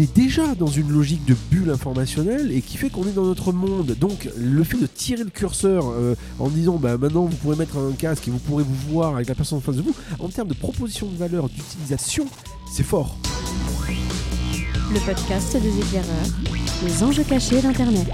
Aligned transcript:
est 0.00 0.14
déjà 0.14 0.54
dans 0.54 0.66
une 0.66 0.90
logique 0.90 1.24
de 1.24 1.34
bulle 1.50 1.70
informationnelle 1.70 2.52
et 2.52 2.62
qui 2.62 2.76
fait 2.76 2.90
qu'on 2.90 3.06
est 3.06 3.12
dans 3.12 3.24
notre 3.24 3.52
monde. 3.52 3.96
Donc 3.98 4.28
le 4.36 4.64
fait 4.64 4.78
de 4.78 4.86
tirer 4.86 5.24
le 5.24 5.30
curseur 5.30 5.90
euh, 5.90 6.14
en 6.38 6.48
disant 6.48 6.76
bah, 6.76 6.96
maintenant 6.96 7.24
vous 7.24 7.36
pourrez 7.36 7.56
mettre 7.56 7.78
un 7.78 7.92
casque 7.92 8.28
et 8.28 8.30
vous 8.30 8.38
pourrez 8.38 8.64
vous 8.64 8.92
voir 8.92 9.16
avec 9.16 9.28
la 9.28 9.34
personne 9.34 9.58
en 9.58 9.60
face 9.60 9.76
de 9.76 9.82
vous, 9.82 9.94
en 10.18 10.28
termes 10.28 10.48
de 10.48 10.54
proposition 10.54 11.06
de 11.06 11.16
valeur, 11.16 11.48
d'utilisation, 11.48 12.26
c'est 12.70 12.84
fort. 12.84 13.16
Le 14.92 15.00
podcast 15.00 15.56
des 15.56 15.78
éclaireurs, 15.78 16.26
les 16.84 17.02
enjeux 17.02 17.24
cachés 17.24 17.60
d'Internet. 17.60 18.06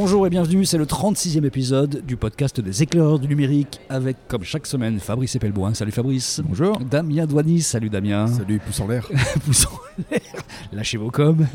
Bonjour 0.00 0.28
et 0.28 0.30
bienvenue, 0.30 0.64
c'est 0.64 0.78
le 0.78 0.84
36e 0.84 1.44
épisode 1.44 2.06
du 2.06 2.16
podcast 2.16 2.60
des 2.60 2.84
éclaireurs 2.84 3.18
du 3.18 3.26
numérique 3.26 3.80
avec, 3.88 4.16
comme 4.28 4.44
chaque 4.44 4.64
semaine, 4.64 5.00
Fabrice 5.00 5.34
Epelboin. 5.34 5.74
Salut 5.74 5.90
Fabrice. 5.90 6.40
Bonjour. 6.44 6.78
Damien 6.78 7.26
Douanis. 7.26 7.62
Salut 7.62 7.90
Damien. 7.90 8.28
Salut, 8.28 8.60
pouce 8.60 8.78
en 8.78 8.86
l'air. 8.86 9.08
pouce 9.44 9.66
en 9.66 9.76
l'air. 10.08 10.20
Lâchez 10.72 10.98
vos 10.98 11.10
coms. 11.10 11.48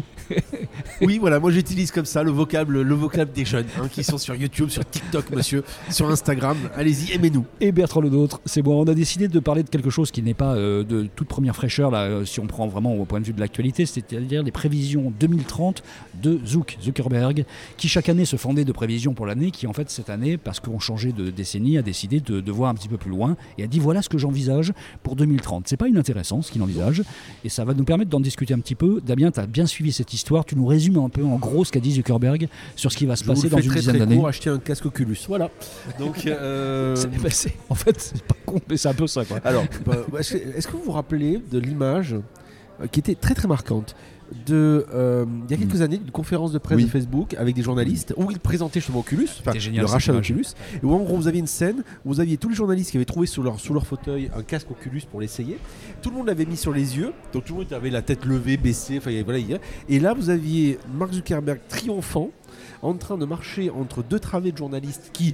Oui, 1.06 1.18
voilà, 1.20 1.40
moi 1.40 1.52
j'utilise 1.52 1.92
comme 1.92 2.06
ça 2.06 2.24
le 2.24 2.32
vocable, 2.32 2.82
le 2.82 2.96
vocable 2.96 3.32
des 3.32 3.46
jeunes 3.46 3.66
hein, 3.80 3.88
qui 3.92 4.04
sont 4.04 4.18
sur 4.18 4.36
YouTube, 4.36 4.70
sur 4.70 4.86
TikTok, 4.86 5.32
monsieur, 5.32 5.64
sur 5.90 6.10
Instagram. 6.10 6.58
Allez-y, 6.76 7.14
aimez-nous. 7.14 7.46
Et 7.62 7.72
Bertrand 7.72 8.02
Le 8.02 8.10
Nôtre, 8.10 8.42
c'est 8.46 8.62
bon, 8.62 8.82
on 8.82 8.88
a 8.88 8.94
décidé 8.94 9.28
de 9.28 9.40
parler 9.40 9.64
de 9.64 9.70
quelque 9.70 9.90
chose 9.90 10.12
qui 10.12 10.22
n'est 10.22 10.34
pas 10.34 10.56
euh, 10.56 10.84
de 10.84 11.08
toute 11.16 11.28
première 11.28 11.56
fraîcheur, 11.56 11.92
là, 11.92 12.04
euh, 12.04 12.26
si 12.26 12.40
on 12.40 12.48
prend 12.48 12.68
vraiment 12.68 12.96
au 12.96 13.06
point 13.06 13.20
de 13.20 13.26
vue 13.26 13.34
de 13.34 13.40
l'actualité, 13.40 13.86
c'est-à-dire 13.86 14.44
les 14.44 14.52
prévisions 14.52 15.14
2030 15.20 15.84
de 16.22 16.40
Zuck, 16.46 16.78
Zuckerberg, 16.82 17.46
qui 17.78 17.88
chaque 17.88 18.10
année 18.10 18.26
se 18.26 18.36
fondait 18.36 18.66
de 18.66 18.72
prévisions 18.72 19.14
pour 19.14 19.26
l'année, 19.26 19.52
qui 19.52 19.68
en 19.68 19.74
fait 19.74 19.90
cette 19.90 20.10
année, 20.10 20.38
parce 20.38 20.60
qu'on 20.60 20.80
changeait 20.80 21.12
de 21.12 21.30
décennie, 21.30 21.78
a 21.78 21.82
décidé 21.82 22.20
de, 22.20 22.42
de, 22.42 22.52
voir 22.52 22.70
un 22.70 22.76
petit 22.76 22.88
peu 22.88 22.98
plus 22.98 23.10
loin 23.10 23.36
et 23.58 23.64
a 23.64 23.68
dit 23.68 23.80
voilà 23.80 24.02
ce 24.02 24.10
que 24.10 24.18
j'envisage 24.18 24.74
pour 25.02 25.16
2030. 25.16 25.68
C'est 25.68 25.78
pas 25.78 25.88
inintéressant 25.88 26.42
ce 26.42 26.52
qu'il 26.52 26.62
envisage, 26.62 27.04
et 27.44 27.50
ça 27.50 27.66
va 27.66 27.74
nous 27.74 27.84
permettre 27.84 28.10
d'en 28.10 28.20
discuter 28.20 28.54
un 28.54 28.60
petit 28.60 28.76
peu. 28.76 29.02
Damien, 29.06 29.32
tu 29.32 29.40
as 29.40 29.48
bien 29.48 29.66
suivi 29.66 29.92
cette 29.92 30.14
histoire, 30.14 30.46
tu 30.46 30.56
nous 30.56 30.66
résumes 30.66 30.93
un 31.02 31.10
peu 31.10 31.24
en 31.24 31.36
gros 31.38 31.66
ce 31.66 31.72
qu'a 31.72 31.80
dit 31.80 31.92
Zuckerberg 31.94 32.48
sur 32.76 32.92
ce 32.92 32.98
qui 32.98 33.06
va 33.06 33.16
se 33.16 33.24
Je 33.24 33.30
passer 33.30 33.50
dans 33.50 33.58
une 33.58 33.70
très, 33.70 33.80
dizaine 33.80 33.98
d'années. 33.98 34.26
acheter 34.26 34.50
un 34.50 34.60
casque 34.60 34.86
Oculus. 34.86 35.18
Voilà. 35.28 35.50
Donc, 36.00 36.26
euh, 36.28 36.96
bah, 37.22 37.30
en 37.70 37.76
fait, 37.76 38.00
c'est 38.00 38.24
pas 38.24 38.36
con, 38.46 38.60
mais 38.70 38.78
c'est 38.78 38.90
un 38.90 38.94
peu 38.94 39.08
ça 39.08 39.26
quoi. 39.26 39.40
alors, 39.44 39.66
bah, 39.86 39.98
est-ce 40.20 40.34
que, 40.36 40.58
est-ce 40.58 40.68
que 40.68 40.74
vous 40.74 40.84
vous 40.84 40.92
rappelez 40.92 41.42
de 41.52 41.60
l'image 41.60 42.16
euh, 42.82 42.88
qui 42.92 43.00
était 43.00 43.16
très 43.16 43.34
très 43.36 43.48
marquante? 43.48 43.96
De 44.46 44.86
euh, 44.94 45.26
il 45.46 45.52
y 45.52 45.54
a 45.54 45.58
quelques 45.58 45.82
années 45.82 46.00
une 46.04 46.12
conférence 46.12 46.52
de 46.52 46.58
presse 46.58 46.78
Oui. 46.78 46.86
de 46.86 46.90
Facebook 46.90 47.34
avec 47.36 47.56
des 47.56 47.62
journalistes 47.62 48.14
où 48.18 48.30
ils 48.32 48.40
présentaient 48.40 48.80
justement 48.80 49.00
Oculus, 49.00 49.30
génial, 49.56 49.82
le 49.86 49.90
rachat 49.90 50.14
d'Oculus, 50.14 50.46
et 50.82 50.86
où 50.86 50.94
en 50.94 51.00
gros 51.00 51.16
vous 51.16 51.28
aviez 51.28 51.40
une 51.40 51.48
scène 51.48 51.84
où 52.06 52.10
vous 52.10 52.20
aviez 52.20 52.38
tous 52.38 52.50
les 52.50 52.56
journalistes 52.56 52.92
qui 52.92 52.98
avaient 52.98 53.06
trouvé 53.06 53.28
sous 53.28 53.44
leur, 53.44 53.60
sous 53.60 53.74
leur 53.74 53.86
fauteuil 53.86 54.30
un 54.36 54.44
casque 54.44 54.72
Oculus 54.72 55.04
pour 55.10 55.22
l'essayer. 55.22 55.58
Tout 56.02 56.10
le 56.10 56.18
monde 56.18 56.28
l'avait 56.28 56.46
mis 56.46 56.58
sur 56.58 56.74
les 56.74 56.98
yeux, 56.98 57.14
donc 57.34 57.46
tout 57.46 57.54
le 57.54 57.60
monde 57.64 57.74
avait 57.74 57.90
la 57.90 58.02
tête 58.02 58.26
levée, 58.26 58.58
baissée, 58.58 58.98
enfin 58.98 59.12
voilà. 59.24 59.40
Et 59.90 60.00
là 60.00 60.14
vous 60.14 60.30
aviez 60.30 60.80
Mark 60.94 61.14
Zuckerberg 61.14 61.60
triomphant 61.68 62.30
en 62.82 62.94
train 62.96 63.18
de 63.18 63.26
marcher 63.26 63.70
entre 63.70 64.04
deux 64.04 64.20
travées 64.20 64.52
de 64.52 64.58
journalistes 64.58 65.10
qui 65.14 65.34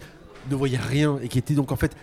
ne 0.50 0.56
voyaient 0.56 0.78
rien 0.78 1.20
et 1.22 1.28
qui 1.28 1.38
étaient 1.38 1.54
donc 1.54 1.72
en 1.72 1.76
fait 1.76 1.96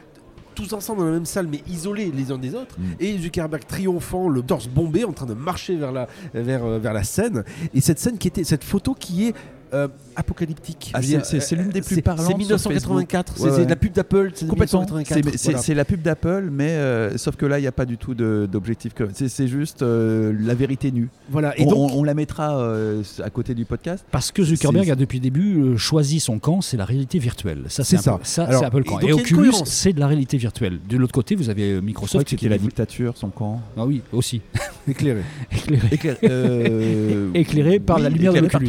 tous 0.57 0.73
ensemble 0.73 1.01
dans 1.01 1.07
la 1.07 1.13
même 1.13 1.27
salle 1.27 1.47
mais 1.47 1.63
isolés 1.69 2.11
les 2.13 2.33
uns 2.33 2.39
des 2.39 2.55
autres 2.57 2.75
Mm. 2.79 2.85
et 2.99 3.19
Zuckerberg 3.19 3.65
triomphant 3.67 4.29
le 4.29 4.43
torse 4.43 4.67
bombé 4.67 5.05
en 5.05 5.13
train 5.13 5.27
de 5.27 5.35
marcher 5.35 5.77
vers 5.77 5.93
la, 5.93 6.09
vers, 6.35 6.65
euh, 6.65 6.79
vers 6.81 6.93
la 6.93 7.05
scène 7.05 7.45
et 7.75 7.81
cette 7.81 8.01
scène 8.01 8.19
qui 8.19 8.27
était 8.27 8.43
cette 8.43 8.65
photo 8.65 8.95
qui 8.95 9.27
est 9.29 9.35
euh, 9.77 9.89
apocalyptique 10.17 10.91
Ah, 10.95 11.01
c'est- 11.03 11.53
l'une 11.57 11.69
des 11.71 11.81
plus 11.83 11.97
c'est- 11.97 12.03
parlantes 12.03 12.25
c'est 12.25 12.29
sur 12.31 12.39
1984 12.39 13.33
Facebook. 13.33 13.37
c'est 13.37 13.51
Ouais, 13.51 13.57
c'est 13.57 13.65
de 13.65 13.69
la 13.69 13.75
ouais. 13.75 13.77
pub 13.77 13.93
d'Apple 13.93 14.31
Complètement. 14.49 14.81
1984 14.81 15.39
C'est 15.39 15.53
voilà. 15.53 15.75
la 15.77 15.85
pub 15.85 16.03
d'Apple, 16.03 16.49
mais 16.51 16.71
euh, 16.71 17.17
sauf 17.19 17.37
que 17.37 17.47
là, 17.47 17.59
il 17.59 17.63
n'y 17.63 17.69
a 17.69 17.73
pas 17.73 17.85
du 17.85 17.99
tout 17.99 18.15
d'objectif. 18.15 18.93
C'est 19.15 19.49
juste 19.49 19.83
euh, 19.83 20.33
la 20.41 20.55
vérité 20.55 20.91
nue. 20.91 21.09
Voilà. 21.31 21.59
et 21.59 21.65
on, 21.65 21.71
donc 21.71 21.91
on- 21.93 21.99
on 22.01 22.05
la 22.05 22.15
mettra 22.15 22.59
euh, 22.59 23.03
à 23.23 23.31
côté 23.31 23.55
du 23.55 23.65
podcast. 23.65 24.05
Parce 24.11 24.33
que 24.33 24.43
Zuckerberg 24.43 24.91
a 24.91 24.95
depuis 24.95 25.19
le 25.19 25.23
début 25.23 25.61
euh, 25.61 25.77
choisi 25.77 26.21
son 26.21 26.39
camp, 26.39 26.61
c'est 26.61 26.77
la 26.77 26.85
réalité 26.85 27.19
virtuelle. 27.19 27.65
Ça, 27.69 27.85
c'est 27.85 27.97
ça. 27.99 28.19
ça, 28.23 28.49
c'est 28.51 28.65
un 28.65 28.71
peu 28.71 28.79
le 28.79 28.85
et 28.85 28.89
camp. 28.89 28.99
donc, 29.01 29.11
Et, 29.11 29.13
Oculus, 29.13 29.53
c'est 29.65 29.93
de 29.93 30.01
la 30.01 30.07
réalité 30.07 30.37
virtuelle. 30.39 30.79
De 30.89 30.97
l'autre 30.97 31.13
côté, 31.13 31.35
vous 31.35 31.51
avez 31.51 31.73
euh, 31.73 31.81
Microsoft 31.81 32.25
qui 32.27 32.37
c'était 32.37 32.49
la 32.49 32.59
dictature, 32.59 33.17
son 33.17 33.29
camp. 33.29 33.61
Ah 33.77 33.85
oui, 33.87 34.03
aussi. 34.13 34.41
éclairé 34.89 35.23
Éclairé. 35.53 35.89
Éclair- 35.91 36.17
euh, 36.25 37.31
Éclairé 37.35 37.81
par 37.81 37.99
la 37.99 38.09
lumière 38.09 38.33
de 38.33 38.39
l'Oculus. 38.41 38.69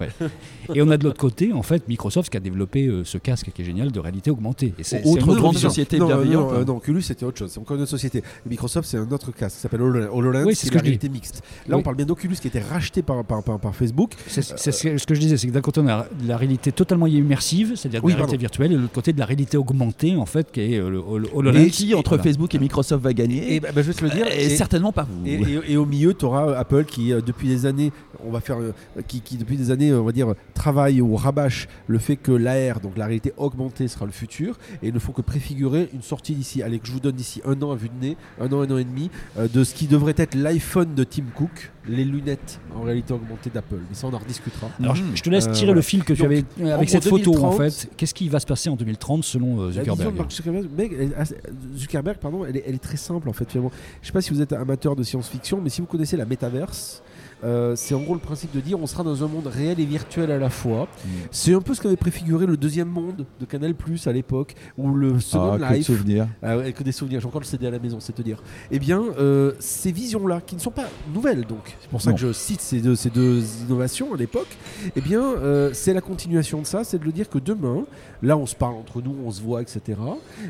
Ouais. 0.00 0.08
Et 0.74 0.82
on 0.82 0.90
a 0.90 0.96
de 0.96 1.04
l'autre 1.04 1.18
côté, 1.20 1.52
en 1.52 1.62
fait, 1.62 1.86
Microsoft 1.88 2.30
qui 2.30 2.36
a 2.36 2.40
développé 2.40 2.86
euh, 2.86 3.04
ce 3.04 3.18
casque 3.18 3.50
qui 3.54 3.62
est 3.62 3.64
génial 3.64 3.92
de 3.92 4.00
réalité 4.00 4.30
augmentée. 4.30 4.74
Et 4.78 4.84
c'est- 4.84 4.98
Autre 5.04 5.22
une 5.24 5.30
autre 5.30 5.40
grande 5.40 5.54
vision. 5.54 5.68
société 5.68 5.98
non, 5.98 6.06
bienveillante, 6.06 6.50
non, 6.50 6.56
euh, 6.56 6.60
hein. 6.62 6.64
non, 6.66 6.76
Oculus 6.76 7.02
c'était 7.02 7.24
autre 7.24 7.38
chose 7.38 7.50
c'est 7.52 7.60
encore 7.60 7.76
une 7.76 7.82
autre 7.82 7.90
société 7.90 8.22
Microsoft 8.48 8.88
c'est 8.88 8.96
un 8.98 9.10
autre 9.12 9.30
casque 9.32 9.56
qui 9.56 9.62
s'appelle 9.62 9.82
HoloLens 9.82 10.08
HoloLens, 10.12 10.44
Oui, 10.44 10.54
c'est 10.54 10.62
qui 10.62 10.68
ce 10.68 10.74
la 10.74 10.80
réalité 10.80 11.08
mixte 11.08 11.42
là 11.68 11.76
Oui. 11.76 11.80
on 11.80 11.82
parle 11.82 11.96
bien 11.96 12.06
d'Oculus 12.06 12.36
qui 12.40 12.48
était 12.48 12.60
racheté 12.60 13.02
par, 13.02 13.24
par, 13.24 13.42
par, 13.42 13.58
par 13.60 13.74
Facebook 13.74 14.12
C'est 14.26 14.42
ce 14.42 15.06
que- 15.06 15.14
je 15.14 15.20
disais, 15.20 15.36
c'est 15.36 15.46
que 15.46 15.52
d'un 15.52 15.60
côté 15.60 15.80
on 15.80 15.88
a 15.88 16.06
la 16.26 16.36
réalité 16.36 16.72
totalement 16.72 17.06
immersive, 17.06 17.74
c'est-à-dire 17.76 18.00
de 18.00 18.06
Oui, 18.06 18.12
la 18.12 18.16
réalité 18.18 18.36
pardon. 18.36 18.40
virtuelle, 18.40 18.72
et 18.72 18.74
de 18.76 18.80
l'autre 18.80 18.92
côté 18.92 19.12
de 19.12 19.18
la 19.18 19.24
réalité 19.26 19.56
augmentée, 19.56 20.16
en 20.16 20.26
fait, 20.26 20.50
qui 20.50 20.60
est 20.60 20.78
euh, 20.78 20.90
le 20.90 20.98
Hol- 20.98 21.26
Et 21.26 21.36
HoloLens. 21.36 21.68
qui, 21.70 21.94
entre 21.94 22.10
Voilà. 22.10 22.22
Facebook 22.24 22.54
et 22.54 22.58
Microsoft, 22.58 23.02
va 23.02 23.12
gagner 23.12 23.54
et 23.54 23.60
bah, 23.60 23.68
bah, 23.74 23.82
je 23.82 23.88
vais 23.88 23.94
te 23.94 24.04
le 24.04 24.10
dire 24.10 24.26
Et 24.26 24.48
certainement 24.50 24.92
pas 24.92 25.04
vous. 25.08 25.26
Et, 25.26 25.34
et- 25.34 25.72
et 25.72 25.76
au 25.76 25.86
milieu, 25.86 26.12
tu 26.14 26.24
auras 26.24 26.54
Apple 26.56 26.84
qui, 26.84 27.08
depuis 27.10 27.48
des 27.48 27.66
années, 27.66 27.92
on 28.26 28.30
va 28.30 28.40
faire, 28.40 28.58
qui, 29.06 29.20
qui, 29.20 29.36
depuis 29.36 29.56
des 29.56 29.70
années, 29.70 29.92
on 29.94 30.04
va 30.04 30.12
dire, 30.16 30.34
travaille 30.54 31.00
ou 31.00 31.14
rabâche 31.16 31.68
le 31.86 31.98
fait 31.98 32.16
que 32.16 32.32
l'AR, 32.32 32.80
donc 32.80 32.96
la 32.96 33.06
réalité 33.06 33.32
augmentée, 33.36 33.86
sera 33.88 34.04
le 34.06 34.12
futur, 34.12 34.58
et 34.82 34.90
ne 34.92 34.98
font 34.98 35.12
que 35.12 35.22
préfigurer 35.22 35.88
une 35.94 36.02
sortie 36.02 36.34
d'ici. 36.34 36.62
Allez, 36.62 36.78
que 36.78 36.86
je 36.86 36.92
vous 36.92 37.00
donne 37.00 37.14
d'ici 37.16 37.40
un 37.44 37.60
an 37.62 37.70
à 37.72 37.76
vue 37.76 37.88
de 37.88 38.00
nez, 38.06 38.16
un 38.40 38.46
an, 38.52 38.60
un 38.62 38.70
an 38.70 38.78
et 38.78 38.84
demi, 38.84 39.10
euh, 39.38 39.46
de 39.48 39.62
ce 39.64 39.74
qui 39.74 39.86
devrait 39.86 40.14
être 40.16 40.34
l'iPhone 40.34 40.94
de 40.94 41.04
Tim 41.04 41.24
Cook, 41.34 41.70
les 41.88 42.04
lunettes 42.04 42.58
en 42.74 42.82
réalité 42.82 43.12
augmentée 43.14 43.50
d'Apple. 43.50 43.76
Mais 43.88 43.94
ça, 43.94 44.08
on 44.08 44.12
en 44.14 44.18
rediscutera. 44.18 44.68
Alors, 44.80 44.96
je- 44.96 45.02
je 45.14 45.22
te 45.22 45.30
laisse 45.30 45.46
Euh, 45.46 45.52
tirer 45.52 45.72
le 45.72 45.80
fil 45.82 46.02
que 46.02 46.12
tu 46.14 46.22
Donc, 46.22 46.26
avais 46.32 46.44
euh, 46.60 46.74
avec 46.74 46.88
cette 46.90 47.04
photo, 47.08 47.30
en 47.36 47.50
2030, 47.54 47.70
fait. 47.72 47.90
Qu'est-ce 47.96 48.14
qui 48.14 48.28
va 48.28 48.40
se 48.40 48.46
passer 48.46 48.68
en 48.70 48.74
2030 48.76 49.22
selon 49.22 49.60
euh, 49.60 49.70
Zuckerberg 49.72 50.16
Mark 50.16 50.32
Zuckerberg, 50.32 50.66
mec, 50.76 50.92
elle 50.98 51.12
est 51.12 51.14
assez- 51.14 51.36
Zuckerberg, 51.76 52.18
pardon, 52.18 52.44
elle 52.44 52.56
est, 52.56 52.64
elle 52.66 52.74
est 52.74 52.78
très 52.82 52.96
simple 52.96 53.28
en 53.28 53.32
fait. 53.32 53.48
Finalement. 53.50 53.70
Je 54.02 54.06
sais 54.08 54.12
pas 54.12 54.20
si 54.22 54.30
vous 54.30 54.40
êtes 54.40 54.52
amateur 54.52 54.96
de 54.96 55.02
science-fiction, 55.02 55.60
mais 55.62 55.68
si 55.70 55.80
vous 55.80 55.86
connaissez 55.86 56.16
la 56.16 56.24
métaverse, 56.24 57.02
euh, 57.44 57.74
c'est 57.76 57.94
en 57.94 58.00
gros 58.00 58.14
le 58.14 58.20
principe 58.20 58.52
de 58.54 58.60
dire 58.60 58.78
on 58.80 58.86
sera 58.86 59.02
dans 59.02 59.22
un 59.24 59.28
monde 59.28 59.46
réel 59.46 59.78
et 59.80 59.84
virtuel 59.84 60.30
à 60.30 60.38
la 60.38 60.50
fois. 60.50 60.84
Mm. 61.04 61.08
C'est 61.30 61.54
un 61.54 61.60
peu 61.60 61.74
ce 61.74 61.80
qu'avait 61.82 61.96
préfiguré 61.96 62.46
le 62.46 62.56
deuxième 62.56 62.88
monde 62.88 63.26
de 63.40 63.44
Canal 63.44 63.74
Plus 63.74 64.06
à 64.06 64.12
l'époque, 64.12 64.54
ou 64.78 64.90
le 64.94 65.20
Second 65.20 65.58
Ah, 65.62 65.68
que 65.68 65.74
Life. 65.74 65.86
souvenirs. 65.86 66.26
Ah 66.42 66.56
ouais, 66.58 66.72
que 66.72 66.82
des 66.82 66.92
souvenirs, 66.92 67.20
j'ai 67.20 67.26
encore 67.26 67.40
le 67.40 67.46
CD 67.46 67.66
à 67.66 67.70
la 67.70 67.78
maison, 67.78 67.98
c'est 68.00 68.14
te 68.14 68.22
dire. 68.22 68.42
Eh 68.70 68.78
bien, 68.78 69.02
euh, 69.18 69.52
ces 69.58 69.92
visions-là, 69.92 70.40
qui 70.40 70.54
ne 70.56 70.60
sont 70.60 70.70
pas 70.70 70.88
nouvelles, 71.12 71.44
donc, 71.46 71.76
c'est 71.80 71.90
pour 71.90 72.00
ça 72.00 72.10
Non. 72.10 72.16
que 72.16 72.22
je 72.22 72.32
cite 72.32 72.60
ces 72.60 72.80
deux, 72.80 72.96
ces 72.96 73.10
deux 73.10 73.42
innovations 73.66 74.14
à 74.14 74.16
l'époque, 74.16 74.48
eh 74.94 75.00
bien, 75.00 75.20
euh, 75.22 75.70
c'est 75.72 75.92
la 75.92 76.00
continuation 76.00 76.60
de 76.62 76.66
ça, 76.66 76.84
c'est 76.84 76.98
de 76.98 77.04
le 77.04 77.12
dire 77.12 77.28
que 77.28 77.38
demain, 77.38 77.84
là, 78.22 78.36
on 78.36 78.46
se 78.46 78.54
parle 78.54 78.74
entre 78.74 79.02
nous, 79.02 79.14
on 79.24 79.30
se 79.30 79.42
voit, 79.42 79.60
etc. 79.62 79.98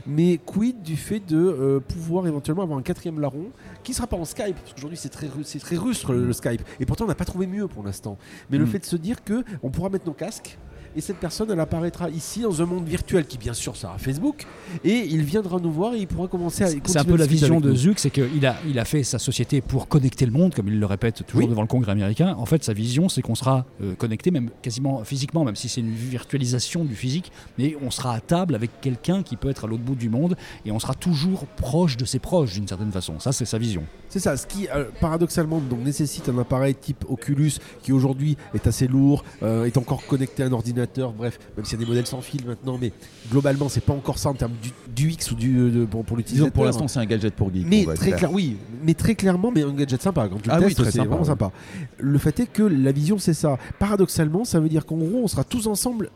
Mais 0.07 0.39
quid 0.45 0.83
du 0.83 0.97
fait 0.97 1.21
de 1.27 1.81
pouvoir 1.89 2.27
éventuellement 2.27 2.63
avoir 2.63 2.79
un 2.79 2.83
quatrième 2.83 3.21
larron 3.21 3.47
qui 3.83 3.93
ne 3.93 3.97
sera 3.97 4.07
pas 4.07 4.17
en 4.17 4.25
Skype, 4.25 4.57
parce 4.57 4.73
qu'aujourd'hui, 4.75 4.99
c'est 4.99 5.09
très, 5.09 5.27
ru- 5.27 5.43
c'est 5.45 5.59
très 5.59 5.77
rustre 5.77 6.13
le, 6.13 6.25
le 6.27 6.33
Skype, 6.33 6.63
et 6.81 6.87
pourtant, 6.87 7.05
on 7.05 7.09
n'a 7.09 7.15
pas 7.15 7.25
trouvé 7.25 7.47
mieux 7.47 7.69
pour 7.69 7.83
l'instant. 7.83 8.19
Mais 8.51 8.59
le 8.59 8.65
Mm. 8.65 8.69
fait 8.69 8.79
de 8.81 8.85
se 8.85 8.97
dire 8.97 9.23
que 9.25 9.45
on 9.63 9.71
pourra 9.71 9.89
mettre 9.89 10.07
nos 10.07 10.13
casques. 10.15 10.59
Et 10.97 11.03
cette 11.03 11.19
personne, 11.19 11.51
elle 11.51 11.61
apparaîtra 11.61 12.09
ici 12.09 12.41
dans 12.41 12.63
un 12.63 12.65
monde 12.65 12.87
virtuel 12.87 13.27
qui, 13.27 13.37
bien 13.37 13.53
sûr, 13.53 13.77
sera 13.77 13.99
Facebook. 13.99 14.47
Et 14.83 15.07
il 15.11 15.23
viendra 15.23 15.59
nous 15.59 15.71
voir 15.71 15.95
et 15.95 15.99
il 15.99 16.07
pourra 16.07 16.27
commencer 16.27 16.65
à. 16.65 16.69
C'est 16.69 16.97
un 16.99 17.05
peu 17.05 17.17
la 17.17 17.27
vision 17.27 17.61
de. 17.61 17.75
Zuck, 17.75 17.99
c'est 17.99 18.11
qu'il 18.11 18.47
a, 18.47 18.57
il 18.67 18.79
a 18.79 18.85
fait 18.87 19.03
sa 19.03 19.19
société 19.19 19.61
pour 19.61 19.89
connecter 19.89 20.25
le 20.25 20.33
monde, 20.33 20.55
comme 20.55 20.69
il 20.69 20.81
le 20.81 20.87
répète 20.87 21.27
toujours 21.27 21.43
Oui. 21.43 21.49
devant 21.49 21.61
le 21.61 21.69
Congrès 21.69 21.93
américain. 21.93 22.35
En 22.39 22.47
fait, 22.47 22.65
sa 22.65 22.73
vision, 22.73 23.11
c'est 23.11 23.21
qu'on 23.21 23.35
sera 23.35 23.67
euh, 23.83 23.95
connecté, 23.95 24.31
même 24.31 24.49
quasiment 24.63 25.05
physiquement, 25.05 25.45
même 25.45 25.57
si 25.57 25.69
c'est 25.69 25.83
une 25.83 25.93
virtualisation 25.93 26.85
du 26.85 26.95
physique, 26.95 27.31
mais 27.59 27.77
on 27.85 27.91
sera 27.91 28.15
à 28.15 28.21
table 28.21 28.55
avec 28.55 28.81
quelqu'un 28.81 29.23
qui 29.23 29.37
peut 29.37 29.51
être 29.51 29.65
à 29.65 29.69
l'autre 29.69 29.83
bout 29.83 29.97
du 29.97 30.09
monde, 30.09 30.35
et 30.65 30.73
on 30.73 30.79
sera 30.79 30.95
toujours 30.95 31.45
proche 31.47 31.99
de 31.99 32.07
ses 32.07 32.19
proches 32.19 32.55
d'une 32.55 32.67
certaine 32.69 32.93
façon. 32.93 33.21
Ça, 33.21 33.33
c'est 33.33 33.45
sa 33.45 33.59
vision. 33.59 33.83
C'est 34.09 34.21
ça, 34.21 34.37
ce 34.37 34.47
qui 34.47 34.67
euh, 34.75 34.85
paradoxalement 35.01 35.61
donc, 35.61 35.85
nécessite 35.85 36.29
un 36.31 36.39
appareil 36.39 36.75
type 36.75 37.05
Oculus 37.09 37.53
qui 37.83 37.93
aujourd'hui 37.93 38.37
est 38.55 38.67
assez 38.67 38.87
lourd, 38.87 39.25
euh, 39.43 39.65
est 39.67 39.77
encore 39.77 40.07
connecté 40.07 40.43
à 40.43 40.47
un 40.47 40.53
ordinateur, 40.53 40.86
bref, 41.17 41.39
même 41.57 41.65
s'il 41.65 41.79
y 41.79 41.83
a 41.83 41.85
des 41.85 41.89
modèles 41.89 42.07
sans 42.07 42.21
fil 42.21 42.45
maintenant, 42.47 42.79
mais 42.81 42.93
globalement 43.31 43.69
c'est 43.69 43.81
pas 43.81 43.93
encore 43.93 44.19
ça 44.19 44.29
en 44.31 44.35
termes 44.35 44.55
du, 44.63 44.71
du 44.95 45.13
X 45.13 45.31
ou 45.33 45.35
du, 45.35 45.59
euh, 45.59 45.71
de- 45.71 45.85
pour, 45.85 46.05
pour 46.05 46.17
l'utilisateur. 46.17 46.53
pour 46.53 46.65
l'instant, 46.65 46.89
c'est 46.89 46.99
un 47.01 47.07
gadget 47.07 47.35
pour 47.35 47.53
geek. 47.53 47.67
Mais 47.67 47.85
très 47.95 48.13
clair, 48.13 48.33
oui, 48.33 48.57
mais 48.83 48.95
très 48.95 49.15
clairement, 49.15 49.51
mais 49.55 49.63
un 49.63 49.73
gadget 49.73 50.01
sympa. 50.03 50.29
Quand 50.29 50.37
tu 50.41 50.49
le 50.49 50.55
Ah 50.55 50.59
oui, 50.59 50.67
testes, 50.67 50.81
très 50.83 50.91
c'est 50.91 50.99
vraiment 50.99 51.19
oui. 51.21 51.27
sympa. 51.27 51.51
Le 51.99 52.19
fait 52.19 52.41
est 52.41 52.47
que 52.47 52.63
la 52.63 52.93
vision, 52.93 53.19
c'est 53.19 53.35
ça. 53.35 53.59
Paradoxalement, 53.79 54.45
ça 54.45 54.61
veut 54.61 54.69
dire 54.69 54.87
qu'en 54.87 54.97
gros, 54.97 55.21
on 55.23 55.29
sera 55.29 55.45
tous 55.45 55.67
ensemble 55.67 56.11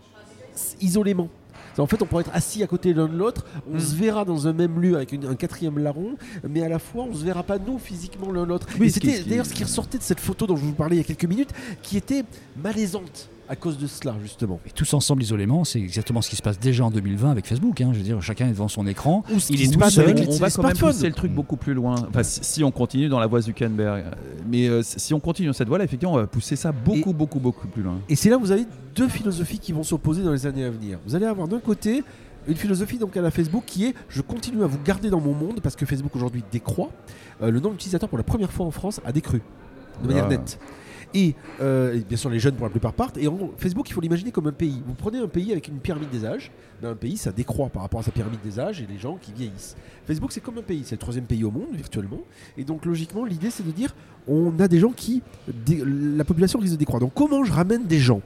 isolément. 0.80 1.28
En 1.78 1.86
fait, 1.86 2.02
on 2.02 2.04
pourra 2.06 2.20
être 2.20 2.30
assis 2.34 2.62
à 2.62 2.66
côté 2.66 2.92
l'un 2.92 3.08
de 3.08 3.16
l'autre, 3.16 3.46
on 3.72 3.76
Mm. 3.76 3.80
se 3.80 3.94
verra 3.94 4.24
dans 4.26 4.46
un 4.46 4.52
même 4.52 4.78
lieu 4.80 4.96
avec 4.96 5.12
une- 5.12 5.24
un 5.24 5.34
quatrième 5.34 5.78
larron, 5.78 6.16
mais 6.46 6.62
à 6.62 6.68
la 6.68 6.78
fois, 6.78 7.06
on 7.10 7.14
se 7.14 7.24
verra 7.24 7.42
pas 7.42 7.58
nous 7.58 7.78
physiquement 7.78 8.30
l'un 8.32 8.44
l'autre. 8.44 8.66
Oui, 8.78 8.90
c'était 8.90 9.22
d'ailleurs 9.22 9.46
ce 9.46 9.54
qui 9.54 9.64
ressortait 9.64 9.96
de 9.96 10.02
cette 10.02 10.20
photo 10.20 10.46
dont 10.46 10.56
je 10.56 10.64
vous 10.64 10.72
parlais 10.74 10.96
il 10.96 10.98
y 10.98 11.02
a 11.02 11.04
quelques 11.04 11.24
minutes, 11.24 11.50
qui 11.82 11.96
était 11.96 12.24
malaisante 12.62 13.30
à 13.50 13.56
cause 13.56 13.76
de 13.78 13.88
cela, 13.88 14.14
justement. 14.22 14.60
Et 14.64 14.70
tous 14.70 14.94
ensemble 14.94 15.22
isolément, 15.24 15.64
c'est 15.64 15.80
exactement 15.80 16.22
ce 16.22 16.30
qui 16.30 16.36
se 16.36 16.42
passe 16.42 16.58
déjà 16.60 16.84
en 16.84 16.90
2020 16.92 17.32
avec 17.32 17.46
Facebook. 17.46 17.80
hein. 17.80 17.90
Je 17.92 17.98
veux 17.98 18.04
dire, 18.04 18.22
chacun 18.22 18.46
est 18.46 18.52
devant 18.52 18.68
son 18.68 18.86
écran. 18.86 19.24
Ou 19.34 19.40
ce 19.40 19.52
Il 19.52 19.60
est 19.60 19.66
se 19.66 19.72
tout 19.72 19.78
passe 19.80 19.94
seul. 19.94 20.04
avec 20.04 20.20
les 20.20 20.28
on 20.28 20.38
va 20.38 20.50
quand 20.50 20.62
même 20.62 20.76
pousser 20.76 21.08
le 21.08 21.14
truc 21.14 21.32
beaucoup 21.32 21.56
plus 21.56 21.74
loin. 21.74 21.96
Enfin, 22.08 22.22
si, 22.22 22.44
si 22.44 22.62
on 22.64 22.70
continue 22.70 23.08
dans 23.08 23.18
la 23.18 23.26
voie 23.26 23.40
Zuckerberg. 23.40 24.04
Mais 24.48 24.68
euh, 24.68 24.82
si 24.84 25.12
on 25.12 25.18
continue 25.20 25.48
dans 25.48 25.52
cette 25.52 25.66
voie-là, 25.66 25.82
effectivement, 25.84 26.14
on 26.14 26.18
va 26.18 26.28
pousser 26.28 26.54
ça 26.54 26.70
beaucoup, 26.70 27.12
beaucoup, 27.12 27.40
beaucoup 27.40 27.66
plus 27.66 27.82
loin. 27.82 27.98
Et 28.08 28.14
c'est 28.14 28.30
là 28.30 28.36
où 28.36 28.40
vous 28.40 28.52
avez 28.52 28.66
deux 28.94 29.08
philosophies 29.08 29.58
qui 29.58 29.72
vont 29.72 29.82
s'opposer 29.82 30.22
dans 30.22 30.32
les 30.32 30.46
années 30.46 30.64
à 30.64 30.70
venir. 30.70 30.98
Vous 31.04 31.16
allez 31.16 31.26
avoir 31.26 31.48
d'un 31.48 31.58
côté 31.58 32.04
une 32.46 32.54
philosophie 32.56 32.98
donc 32.98 33.16
à 33.16 33.20
la 33.20 33.30
Facebook 33.32 33.64
qui 33.66 33.84
est 33.86 33.94
je 34.08 34.22
continue 34.22 34.62
à 34.62 34.66
vous 34.66 34.78
garder 34.84 35.10
dans 35.10 35.20
mon 35.20 35.34
monde 35.34 35.60
parce 35.60 35.74
que 35.76 35.84
Facebook 35.86 36.14
aujourd'hui 36.14 36.44
décroît. 36.52 36.90
Euh, 37.42 37.50
le 37.50 37.58
nombre 37.58 37.72
d'utilisateurs 37.74 38.08
pour 38.08 38.16
la 38.18 38.24
première 38.24 38.52
fois 38.52 38.64
en 38.64 38.70
France 38.70 39.00
a 39.04 39.10
décru 39.12 39.42
de 40.02 40.06
manière 40.08 40.26
Ah. 40.26 40.28
Et, 41.14 41.34
euh, 41.60 41.94
et 41.94 42.00
bien 42.00 42.16
sûr 42.16 42.30
les 42.30 42.38
jeunes 42.38 42.54
pour 42.54 42.66
la 42.66 42.70
plupart 42.70 42.92
partent. 42.92 43.18
Et 43.18 43.26
en 43.28 43.32
gros, 43.32 43.54
Facebook 43.56 43.88
il 43.88 43.92
faut 43.92 44.00
l'imaginer 44.00 44.30
comme 44.30 44.46
un 44.46 44.52
pays. 44.52 44.82
Vous 44.86 44.94
prenez 44.94 45.18
un 45.18 45.28
pays 45.28 45.52
avec 45.52 45.68
une 45.68 45.78
pyramide 45.78 46.10
des 46.10 46.24
âges. 46.24 46.50
Ben, 46.82 46.90
un 46.90 46.96
pays 46.96 47.16
ça 47.16 47.32
décroît 47.32 47.68
par 47.68 47.82
rapport 47.82 48.00
à 48.00 48.02
sa 48.02 48.10
pyramide 48.10 48.40
des 48.42 48.58
âges 48.58 48.80
et 48.80 48.86
les 48.90 48.98
gens 48.98 49.18
qui 49.20 49.32
vieillissent. 49.32 49.76
Facebook 50.06 50.32
c'est 50.32 50.40
comme 50.40 50.58
un 50.58 50.62
pays, 50.62 50.82
c'est 50.84 50.94
le 50.94 51.00
troisième 51.00 51.24
pays 51.24 51.44
au 51.44 51.50
monde 51.50 51.68
virtuellement. 51.72 52.20
Et 52.56 52.64
donc 52.64 52.84
logiquement 52.86 53.24
l'idée 53.24 53.50
c'est 53.50 53.66
de 53.66 53.70
dire 53.70 53.94
on 54.28 54.58
a 54.60 54.68
des 54.68 54.78
gens 54.78 54.92
qui 54.92 55.22
la 55.66 56.24
population 56.24 56.58
risque 56.58 56.74
de 56.74 56.78
décroître. 56.78 57.04
Donc 57.04 57.14
comment 57.14 57.44
je 57.44 57.52
ramène 57.52 57.86
des 57.86 57.98
gens? 57.98 58.20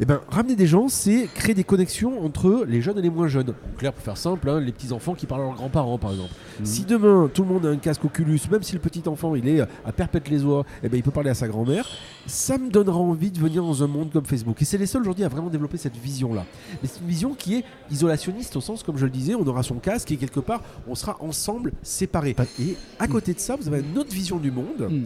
Eh 0.00 0.04
ben, 0.04 0.20
ramener 0.28 0.56
des 0.56 0.66
gens, 0.66 0.88
c'est 0.88 1.28
créer 1.34 1.54
des 1.54 1.64
connexions 1.64 2.24
entre 2.24 2.64
les 2.66 2.80
jeunes 2.80 2.98
et 2.98 3.02
les 3.02 3.10
moins 3.10 3.28
jeunes. 3.28 3.50
En 3.50 3.76
clair, 3.76 3.92
pour 3.92 4.02
faire 4.02 4.16
simple, 4.16 4.48
hein, 4.48 4.60
les 4.60 4.72
petits 4.72 4.92
enfants 4.92 5.14
qui 5.14 5.26
parlent 5.26 5.42
à 5.42 5.44
leurs 5.44 5.54
grands-parents, 5.54 5.98
par 5.98 6.12
exemple. 6.12 6.32
Si 6.64 6.84
demain 6.84 7.30
tout 7.32 7.42
le 7.42 7.48
monde 7.48 7.66
a 7.66 7.70
un 7.70 7.76
casque 7.76 8.04
Oculus, 8.04 8.40
même 8.50 8.62
si 8.62 8.72
le 8.72 8.78
petit 8.78 9.02
enfant 9.06 9.34
il 9.34 9.46
est 9.48 9.60
à 9.60 9.92
perpète 9.92 10.28
les 10.28 10.44
oies, 10.44 10.64
eh 10.82 10.88
ben, 10.88 10.96
il 10.96 11.02
peut 11.02 11.10
parler 11.10 11.30
à 11.30 11.34
sa 11.34 11.48
grand-mère. 11.48 11.86
Ça 12.26 12.56
me 12.56 12.70
donnera 12.70 12.98
envie 12.98 13.30
de 13.30 13.38
venir 13.38 13.62
dans 13.62 13.82
un 13.82 13.86
monde 13.86 14.10
comme 14.12 14.24
Facebook. 14.24 14.60
Et 14.62 14.64
c'est 14.64 14.78
les 14.78 14.86
seuls 14.86 15.02
aujourd'hui 15.02 15.24
à 15.24 15.28
vraiment 15.28 15.50
développer 15.50 15.76
cette 15.76 15.96
vision-là. 15.96 16.44
Mais 16.82 16.88
c'est 16.88 17.00
une 17.00 17.06
vision 17.08 17.34
qui 17.34 17.56
est 17.56 17.64
isolationniste 17.90 18.54
au 18.56 18.60
sens, 18.60 18.82
comme 18.82 18.96
je 18.96 19.04
le 19.04 19.10
disais, 19.10 19.34
on 19.34 19.46
aura 19.46 19.62
son 19.62 19.76
casque 19.76 20.10
et 20.12 20.16
quelque 20.16 20.40
part 20.40 20.62
on 20.86 20.94
sera 20.94 21.16
ensemble 21.20 21.72
séparés. 21.82 22.36
Et 22.60 22.76
à 22.98 23.08
côté 23.08 23.34
de 23.34 23.40
ça, 23.40 23.56
vous 23.56 23.68
avez 23.68 23.80
une 23.80 23.98
autre 23.98 24.12
vision 24.12 24.38
du 24.38 24.50
monde 24.50 24.88
Mm. 24.90 25.04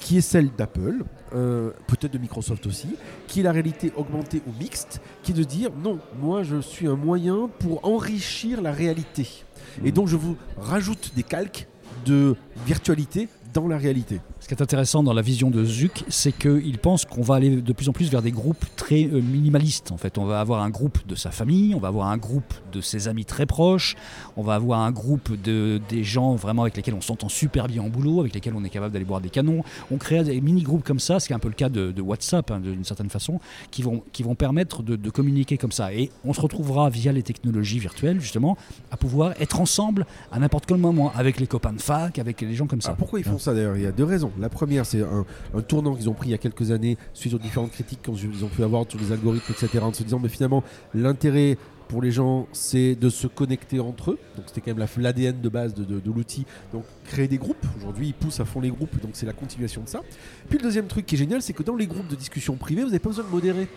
qui 0.00 0.18
est 0.18 0.22
celle 0.22 0.50
d'Apple, 0.50 1.04
euh, 1.34 1.70
peut-être 1.86 2.12
de 2.12 2.18
Microsoft 2.18 2.66
aussi, 2.66 2.88
qui 3.28 3.40
est 3.40 3.42
la 3.44 3.52
réalité 3.52 3.92
augmentée 3.96 4.42
ou 4.46 4.52
mixte, 4.60 5.00
qui 5.22 5.30
est 5.32 5.34
de 5.34 5.44
dire 5.44 5.70
non, 5.82 5.98
moi 6.20 6.42
je 6.42 6.60
suis 6.60 6.88
un 6.88 6.96
moyen 6.96 7.48
pour 7.60 7.84
enrichir 7.84 8.62
la 8.62 8.72
réalité. 8.72 9.44
Et 9.84 9.92
donc 9.92 10.08
je 10.08 10.16
vous 10.16 10.36
rajoute 10.58 11.12
des 11.14 11.22
calques 11.22 11.68
de 12.04 12.34
virtualité 12.66 13.28
dans 13.54 13.68
la 13.68 13.78
réalité. 13.78 14.20
Ce 14.42 14.48
qui 14.48 14.54
est 14.54 14.60
intéressant 14.60 15.04
dans 15.04 15.12
la 15.12 15.22
vision 15.22 15.52
de 15.52 15.64
Zuck, 15.64 16.02
c'est 16.08 16.32
qu'il 16.32 16.76
pense 16.78 17.04
qu'on 17.04 17.22
va 17.22 17.36
aller 17.36 17.62
de 17.62 17.72
plus 17.72 17.88
en 17.88 17.92
plus 17.92 18.10
vers 18.10 18.22
des 18.22 18.32
groupes 18.32 18.64
très 18.74 19.04
euh, 19.04 19.22
minimalistes. 19.22 19.92
En 19.92 19.96
fait, 19.96 20.18
on 20.18 20.24
va 20.24 20.40
avoir 20.40 20.62
un 20.62 20.68
groupe 20.68 20.98
de 21.06 21.14
sa 21.14 21.30
famille, 21.30 21.76
on 21.76 21.78
va 21.78 21.86
avoir 21.86 22.08
un 22.08 22.16
groupe 22.16 22.52
de 22.72 22.80
ses 22.80 23.06
amis 23.06 23.24
très 23.24 23.46
proches, 23.46 23.94
on 24.36 24.42
va 24.42 24.56
avoir 24.56 24.80
un 24.80 24.90
groupe 24.90 25.40
de 25.40 25.80
des 25.88 26.02
gens 26.02 26.34
vraiment 26.34 26.62
avec 26.62 26.76
lesquels 26.76 26.94
on 26.94 27.00
s'entend 27.00 27.28
super 27.28 27.68
bien 27.68 27.82
en 27.82 27.88
boulot, 27.88 28.18
avec 28.18 28.34
lesquels 28.34 28.54
on 28.56 28.64
est 28.64 28.68
capable 28.68 28.92
d'aller 28.92 29.04
boire 29.04 29.20
des 29.20 29.30
canons. 29.30 29.62
On 29.92 29.96
crée 29.96 30.24
des 30.24 30.40
mini-groupes 30.40 30.82
comme 30.82 30.98
ça, 30.98 31.20
ce 31.20 31.28
qui 31.28 31.32
est 31.32 31.36
un 31.36 31.38
peu 31.38 31.46
le 31.46 31.54
cas 31.54 31.68
de, 31.68 31.92
de 31.92 32.02
WhatsApp 32.02 32.50
hein, 32.50 32.58
d'une 32.58 32.84
certaine 32.84 33.10
façon, 33.10 33.38
qui 33.70 33.82
vont, 33.82 34.02
qui 34.12 34.24
vont 34.24 34.34
permettre 34.34 34.82
de, 34.82 34.96
de 34.96 35.10
communiquer 35.10 35.56
comme 35.56 35.70
ça. 35.70 35.94
Et 35.94 36.10
on 36.24 36.32
se 36.32 36.40
retrouvera 36.40 36.90
via 36.90 37.12
les 37.12 37.22
technologies 37.22 37.78
virtuelles, 37.78 38.18
justement, 38.20 38.58
à 38.90 38.96
pouvoir 38.96 39.34
être 39.40 39.60
ensemble 39.60 40.04
à 40.32 40.40
n'importe 40.40 40.66
quel 40.66 40.78
moment, 40.78 41.12
avec 41.14 41.38
les 41.38 41.46
copains 41.46 41.72
de 41.72 41.80
fac, 41.80 42.18
avec 42.18 42.40
les 42.40 42.54
gens 42.56 42.66
comme 42.66 42.80
ça. 42.80 42.88
Alors 42.88 42.98
pourquoi 42.98 43.20
ils 43.20 43.24
font 43.24 43.38
ça 43.38 43.54
d'ailleurs? 43.54 43.76
Il 43.76 43.82
y 43.84 43.86
a 43.86 43.92
deux 43.92 44.02
raisons. 44.02 44.31
La 44.40 44.48
première, 44.48 44.86
c'est 44.86 45.02
un, 45.02 45.24
tournant 45.62 45.94
qu'ils 45.94 46.08
ont 46.08 46.14
pris 46.14 46.28
il 46.28 46.32
y 46.32 46.34
a 46.34 46.38
quelques 46.38 46.70
années 46.70 46.96
suite 47.12 47.34
aux 47.34 47.38
différentes 47.38 47.72
critiques 47.72 48.02
qu'ils 48.02 48.44
ont 48.44 48.48
pu 48.48 48.62
avoir 48.62 48.84
sur 48.88 48.98
les 49.00 49.12
algorithmes, 49.12 49.52
etc. 49.52 49.78
En 49.82 49.92
se 49.92 50.02
disant, 50.02 50.18
mais 50.18 50.28
finalement, 50.28 50.62
l'intérêt 50.94 51.56
pour 51.88 52.00
les 52.00 52.10
gens, 52.10 52.46
c'est 52.52 52.94
de 52.94 53.10
se 53.10 53.26
connecter 53.26 53.78
entre 53.78 54.12
eux. 54.12 54.18
Donc 54.36 54.46
c'était 54.46 54.62
quand 54.62 54.74
même 54.74 54.78
la- 54.78 55.02
l'ADN 55.02 55.40
de 55.42 55.48
base 55.50 55.74
de, 55.74 55.84
de- 55.84 56.00
de 56.00 56.10
l'outil. 56.10 56.46
Donc 56.72 56.84
créer 57.04 57.28
des 57.28 57.36
groupes. 57.36 57.66
Aujourd'hui, 57.76 58.08
ils 58.08 58.14
poussent 58.14 58.40
à 58.40 58.46
fond 58.46 58.60
les 58.60 58.70
groupes, 58.70 58.98
donc 59.02 59.10
c'est 59.12 59.26
la 59.26 59.34
continuation 59.34 59.82
de 59.82 59.88
ça. 59.90 60.00
Puis 60.48 60.58
le 60.58 60.64
deuxième 60.64 60.86
truc 60.86 61.04
qui 61.04 61.16
est 61.16 61.18
génial, 61.18 61.42
c'est 61.42 61.52
que 61.52 61.62
dans 61.62 61.76
les 61.76 61.86
groupes 61.86 62.08
de 62.08 62.16
discussion 62.16 62.56
privée, 62.56 62.80
vous 62.82 62.88
n'avez 62.88 62.98
pas 62.98 63.10
besoin 63.10 63.24
de 63.24 63.28
modérer. 63.30 63.68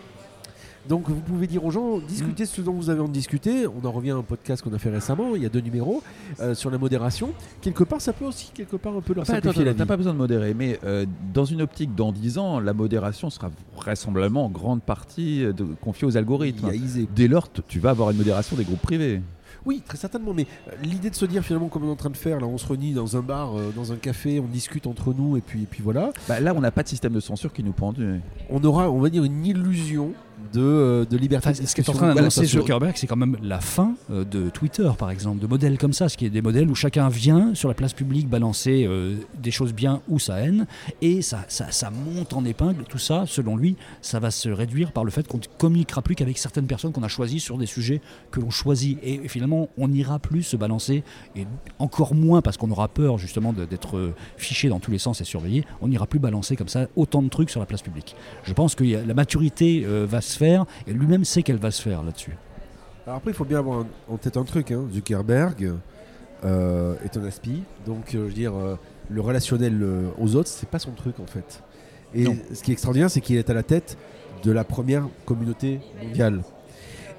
Donc 0.88 1.08
vous 1.08 1.20
pouvez 1.20 1.46
dire 1.46 1.64
aux 1.64 1.70
gens, 1.70 1.98
discutez 1.98 2.46
ce 2.46 2.60
dont 2.60 2.72
vous 2.72 2.90
avez 2.90 3.00
envie 3.00 3.08
de 3.10 3.14
discuter. 3.14 3.66
On 3.66 3.84
en 3.86 3.90
revient 3.90 4.12
à 4.12 4.16
un 4.16 4.22
podcast 4.22 4.62
qu'on 4.62 4.72
a 4.72 4.78
fait 4.78 4.90
récemment, 4.90 5.34
il 5.34 5.42
y 5.42 5.46
a 5.46 5.48
deux 5.48 5.60
numéros, 5.60 6.02
euh, 6.40 6.54
sur 6.54 6.70
la 6.70 6.78
modération. 6.78 7.30
Quelque 7.60 7.82
part, 7.84 8.00
ça 8.00 8.12
peut 8.12 8.24
aussi, 8.24 8.50
quelque 8.54 8.76
part, 8.76 8.96
un 8.96 9.00
peu 9.00 9.12
leur 9.14 9.26
simplifier 9.26 9.64
la 9.64 9.70
attends, 9.72 9.78
t'as 9.78 9.84
vie. 9.84 9.88
pas 9.88 9.96
besoin 9.96 10.12
de 10.12 10.18
modérer, 10.18 10.54
mais 10.54 10.78
euh, 10.84 11.04
dans 11.34 11.44
une 11.44 11.62
optique 11.62 11.94
dans 11.94 12.12
10 12.12 12.38
ans, 12.38 12.60
la 12.60 12.72
modération 12.72 13.30
sera 13.30 13.50
vraisemblablement 13.74 14.44
en 14.44 14.48
grande 14.50 14.82
partie 14.82 15.44
euh, 15.44 15.52
de- 15.52 15.64
confiée 15.80 16.06
aux 16.06 16.16
algorithmes. 16.16 16.70
Dès 17.14 17.28
lors, 17.28 17.48
tu 17.66 17.80
vas 17.80 17.90
avoir 17.90 18.10
une 18.10 18.18
modération 18.18 18.56
des 18.56 18.64
groupes 18.64 18.80
privés. 18.82 19.20
Oui, 19.64 19.82
très 19.84 19.96
certainement, 19.96 20.32
mais 20.32 20.46
l'idée 20.84 21.10
de 21.10 21.16
se 21.16 21.24
dire 21.26 21.42
finalement 21.42 21.66
comme 21.66 21.82
on 21.82 21.88
est 21.88 21.92
en 21.92 21.96
train 21.96 22.10
de 22.10 22.16
faire, 22.16 22.38
là 22.38 22.46
on 22.46 22.56
se 22.56 22.68
réunit 22.68 22.92
dans 22.92 23.16
un 23.16 23.20
bar, 23.20 23.58
euh, 23.58 23.72
dans 23.74 23.90
un 23.90 23.96
café, 23.96 24.38
on 24.38 24.46
discute 24.46 24.86
entre 24.86 25.12
nous 25.12 25.36
et 25.36 25.40
puis, 25.40 25.62
et 25.64 25.66
puis 25.66 25.82
voilà, 25.82 26.12
Bah, 26.28 26.38
là, 26.38 26.54
on 26.56 26.60
n'a 26.60 26.70
pas 26.70 26.84
de 26.84 26.88
système 26.88 27.12
de 27.12 27.18
censure 27.18 27.52
qui 27.52 27.64
nous 27.64 27.72
pendule. 27.72 28.20
on 28.48 28.62
aura, 28.62 28.88
on 28.92 29.00
va 29.00 29.08
dire, 29.10 29.24
une 29.24 29.44
illusion 29.44 30.12
de, 30.52 30.60
euh, 30.60 31.04
de 31.04 31.16
liberté. 31.16 31.48
Enfin, 31.48 31.64
ce 31.64 31.74
qui 31.74 31.80
est 31.80 31.88
en 31.88 31.92
train 31.92 32.14
d'annoncer 32.14 32.44
Zuckerberg, 32.44 32.94
c'est 32.96 33.06
quand 33.06 33.16
même 33.16 33.36
la 33.42 33.60
fin 33.60 33.94
euh, 34.10 34.24
de 34.24 34.50
Twitter, 34.50 34.90
par 34.98 35.10
exemple, 35.10 35.40
de 35.40 35.46
modèles 35.46 35.78
comme 35.78 35.92
ça, 35.92 36.08
ce 36.08 36.16
qui 36.16 36.26
est 36.26 36.30
des 36.30 36.42
modèles 36.42 36.70
où 36.70 36.74
chacun 36.74 37.08
vient 37.08 37.54
sur 37.54 37.68
la 37.68 37.74
place 37.74 37.92
publique 37.92 38.28
balancer 38.28 38.86
euh, 38.86 39.16
des 39.38 39.50
choses 39.50 39.72
bien 39.72 40.02
ou 40.08 40.18
sa 40.18 40.40
haine, 40.40 40.66
et 41.02 41.22
ça, 41.22 41.44
ça, 41.48 41.70
ça 41.70 41.90
monte 41.90 42.32
en 42.32 42.44
épingle. 42.44 42.84
Tout 42.84 42.98
ça, 42.98 43.24
selon 43.26 43.56
lui, 43.56 43.76
ça 44.02 44.20
va 44.20 44.30
se 44.30 44.48
réduire 44.48 44.92
par 44.92 45.04
le 45.04 45.10
fait 45.10 45.26
qu'on 45.26 45.38
ne 45.38 45.42
communiquera 45.58 46.02
plus 46.02 46.14
qu'avec 46.14 46.38
certaines 46.38 46.66
personnes 46.66 46.92
qu'on 46.92 47.02
a 47.02 47.08
choisies 47.08 47.40
sur 47.40 47.58
des 47.58 47.66
sujets 47.66 48.00
que 48.30 48.40
l'on 48.40 48.50
choisit. 48.50 48.98
Et 49.02 49.28
finalement, 49.28 49.68
on 49.78 49.88
n'ira 49.88 50.18
plus 50.18 50.42
se 50.42 50.56
balancer, 50.56 51.02
et 51.34 51.46
encore 51.78 52.14
moins 52.14 52.42
parce 52.42 52.56
qu'on 52.56 52.70
aura 52.70 52.88
peur 52.88 53.18
justement 53.18 53.52
d'être 53.52 54.14
fiché 54.36 54.68
dans 54.68 54.80
tous 54.80 54.90
les 54.90 54.98
sens 54.98 55.20
et 55.20 55.24
surveillé, 55.24 55.64
on 55.80 55.88
n'ira 55.88 56.06
plus 56.06 56.18
balancer 56.18 56.56
comme 56.56 56.68
ça 56.68 56.86
autant 56.96 57.22
de 57.22 57.28
trucs 57.28 57.50
sur 57.50 57.60
la 57.60 57.66
place 57.66 57.82
publique. 57.82 58.16
Je 58.44 58.52
pense 58.52 58.74
que 58.74 58.84
la 58.84 59.14
maturité 59.14 59.84
euh, 59.84 60.06
va 60.08 60.20
se 60.20 60.35
faire, 60.36 60.64
et 60.86 60.92
lui-même 60.92 61.24
sait 61.24 61.42
qu'elle 61.42 61.58
va 61.58 61.70
se 61.70 61.82
faire 61.82 62.02
là-dessus. 62.02 62.36
Alors 63.06 63.18
après, 63.18 63.30
il 63.30 63.34
faut 63.34 63.44
bien 63.44 63.58
avoir 63.58 63.84
en- 64.08 64.16
tête 64.16 64.36
un 64.36 64.44
truc. 64.44 64.70
hein. 64.72 64.84
Zuckerberg 64.92 65.72
euh, 66.44 66.94
est 67.04 67.16
un 67.16 67.24
aspi, 67.24 67.62
donc 67.86 68.14
euh, 68.14 68.18
je 68.18 68.18
veux 68.18 68.32
dire, 68.32 68.54
euh, 68.54 68.76
le 69.08 69.20
relationnel 69.20 69.84
aux 70.18 70.34
autres, 70.36 70.48
c'est 70.48 70.68
pas 70.68 70.78
son 70.80 70.90
truc 70.92 71.20
en 71.20 71.26
fait. 71.26 71.62
Et 72.14 72.24
Non. 72.24 72.36
ce 72.52 72.62
qui 72.62 72.70
est 72.70 72.74
extraordinaire, 72.74 73.10
c'est 73.10 73.20
qu'il 73.20 73.36
est 73.36 73.48
à 73.50 73.54
la 73.54 73.62
tête 73.62 73.96
de 74.42 74.50
la 74.52 74.64
première 74.64 75.04
communauté 75.24 75.80
mondiale. 76.02 76.42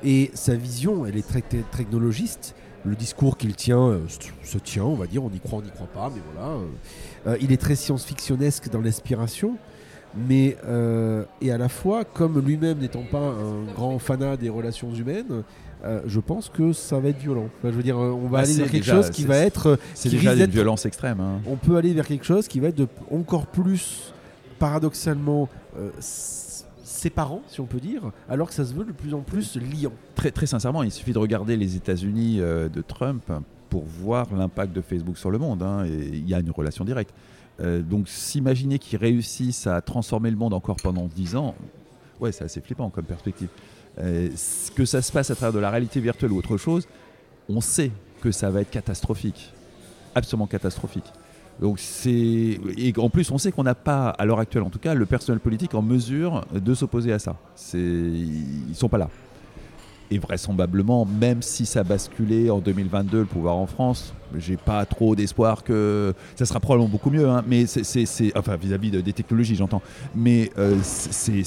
Et 0.03 0.29
sa 0.33 0.55
vision, 0.55 1.05
elle 1.05 1.17
est 1.17 1.27
très 1.27 1.41
te- 1.41 1.57
technologiste. 1.75 2.55
Le 2.85 2.95
discours 2.95 3.37
qu'il 3.37 3.55
tient 3.55 3.99
se- 4.43 4.57
tient, 4.59 4.83
on 4.83 4.95
va 4.95 5.07
dire, 5.07 5.23
on 5.23 5.29
y 5.31 5.39
croit, 5.39 5.59
on 5.59 5.61
n'y 5.61 5.71
croit 5.71 5.87
pas, 5.87 6.11
mais 6.13 6.21
voilà. 6.33 7.37
il 7.41 7.51
est 7.51 7.57
très 7.57 7.75
science-fictionnesque 7.75 8.69
dans 8.69 8.79
l'inspiration, 8.81 9.57
mais 10.15 10.57
euh, 10.65 11.23
et 11.41 11.51
à 11.51 11.57
la 11.57 11.69
fois, 11.69 12.03
comme 12.05 12.39
lui-même 12.39 12.77
n'étant 12.79 13.03
pas 13.11 13.19
un 13.19 13.71
grand 13.75 13.99
fanat 13.99 14.37
des 14.37 14.49
relations 14.49 14.93
humaines, 14.93 15.43
euh, 15.85 16.01
je 16.07 16.19
pense 16.19 16.49
que 16.49 16.73
ça 16.73 16.99
va 16.99 17.09
être 17.09 17.19
violent. 17.19 17.49
Enfin, 17.59 17.69
je 17.71 17.75
veux 17.77 17.83
dire, 17.83 17.97
on 17.97 18.27
va 18.27 18.39
Ah, 18.39 18.41
aller 18.41 18.53
vers 18.53 18.65
quelque 18.71 18.83
déjà- 18.83 18.95
chose 18.95 19.09
qui 19.11 19.25
va 19.25 19.37
être, 19.37 19.67
euh, 19.67 19.75
C'est 19.93 20.09
déjà 20.09 20.33
une 20.33 20.45
violence 20.45 20.85
extrême. 20.85 21.19
hein. 21.19 21.39
on 21.45 21.55
peut 21.55 21.75
aller 21.77 21.93
vers 21.93 22.07
quelque 22.07 22.25
chose 22.25 22.47
qui 22.47 22.59
va 22.59 22.69
être 22.69 22.75
de, 22.77 22.87
encore 23.11 23.45
plus 23.47 24.11
paradoxalement 24.57 25.49
euh, 25.77 25.91
séparant, 25.99 27.41
si 27.47 27.61
on 27.61 27.65
peut 27.65 27.79
dire, 27.79 28.01
alors 28.27 28.47
que 28.47 28.53
ça 28.55 28.65
se 28.65 28.73
veut 28.73 28.85
de 28.85 28.91
plus 28.91 29.13
en 29.13 29.19
plus 29.21 29.55
liant. 29.57 29.91
Très, 30.15 30.31
très 30.31 30.47
sincèrement, 30.47 30.81
il 30.83 30.91
suffit 30.91 31.13
de 31.13 31.19
regarder 31.19 31.55
les 31.57 31.75
États-Unis 31.75 32.37
de 32.39 32.81
Trump 32.81 33.23
pour 33.69 33.83
voir 33.85 34.27
l'impact 34.35 34.73
de 34.73 34.81
Facebook 34.81 35.17
sur 35.17 35.29
le 35.29 35.37
monde. 35.37 35.61
hein, 35.61 35.85
et 35.85 35.91
il 36.13 36.27
y 36.27 36.33
a 36.33 36.39
une 36.39 36.49
relation 36.51 36.83
directe. 36.85 37.13
Euh, 37.59 37.81
donc, 37.81 38.07
s'imaginer 38.07 38.79
qu'ils 38.79 38.99
réussissent 38.99 39.67
à 39.67 39.81
transformer 39.81 40.29
le 40.29 40.37
monde 40.37 40.53
encore 40.53 40.77
pendant 40.77 41.07
10 41.07 41.35
ans, 41.35 41.55
ouais, 42.19 42.31
c'est 42.31 42.43
assez 42.43 42.61
flippant 42.61 42.89
comme 42.89 43.05
perspective. 43.05 43.49
Euh, 43.99 44.29
que 44.75 44.85
ça 44.85 45.01
se 45.01 45.11
passe 45.11 45.31
à 45.31 45.35
travers 45.35 45.53
de 45.53 45.59
la 45.59 45.71
réalité 45.71 45.99
virtuelle 45.99 46.31
ou 46.31 46.37
autre 46.37 46.57
chose, 46.57 46.87
on 47.49 47.61
sait 47.61 47.91
que 48.21 48.31
ça 48.31 48.49
va 48.49 48.61
être 48.61 48.69
catastrophique. 48.69 49.53
Absolument 50.13 50.47
catastrophique. 50.47 51.11
Donc 51.59 51.79
c'est 51.79 52.59
et 52.77 52.93
en 52.97 53.09
plus 53.09 53.31
on 53.31 53.39
sait 53.39 53.51
qu'on 53.51 53.63
n'a 53.63 53.73
pas 53.73 54.09
à 54.09 54.25
l'heure 54.25 54.39
actuelle 54.39 54.61
en 54.61 54.69
tout 54.69 54.77
cas 54.77 54.93
le 54.93 55.07
personnel 55.07 55.39
politique 55.39 55.73
en 55.73 55.81
mesure 55.81 56.45
de 56.53 56.73
s'opposer 56.75 57.11
à 57.11 57.17
ça. 57.17 57.35
C'est 57.55 57.79
ils 57.79 58.75
sont 58.75 58.89
pas 58.89 58.99
là. 58.99 59.09
Et 60.09 60.19
vraisemblablement, 60.19 61.05
même 61.05 61.41
si 61.41 61.65
ça 61.65 61.83
basculait 61.83 62.49
en 62.49 62.59
2022 62.59 63.19
le 63.19 63.25
pouvoir 63.25 63.57
en 63.57 63.67
France, 63.67 64.13
j'ai 64.37 64.55
pas 64.55 64.85
trop 64.85 65.15
d'espoir 65.17 65.63
que 65.65 66.13
ça 66.35 66.45
sera 66.45 66.61
probablement 66.61 66.87
beaucoup 66.89 67.09
mieux. 67.09 67.27
hein, 67.27 67.43
mais 67.45 67.65
c'est, 67.65 68.05
enfin 68.37 68.55
vis-à-vis 68.55 68.89
de- 68.91 69.01
des 69.01 69.11
technologies, 69.11 69.55
j'entends. 69.55 69.81
Mais 70.15 70.49
euh, 70.57 70.77
c'est, 70.81 71.43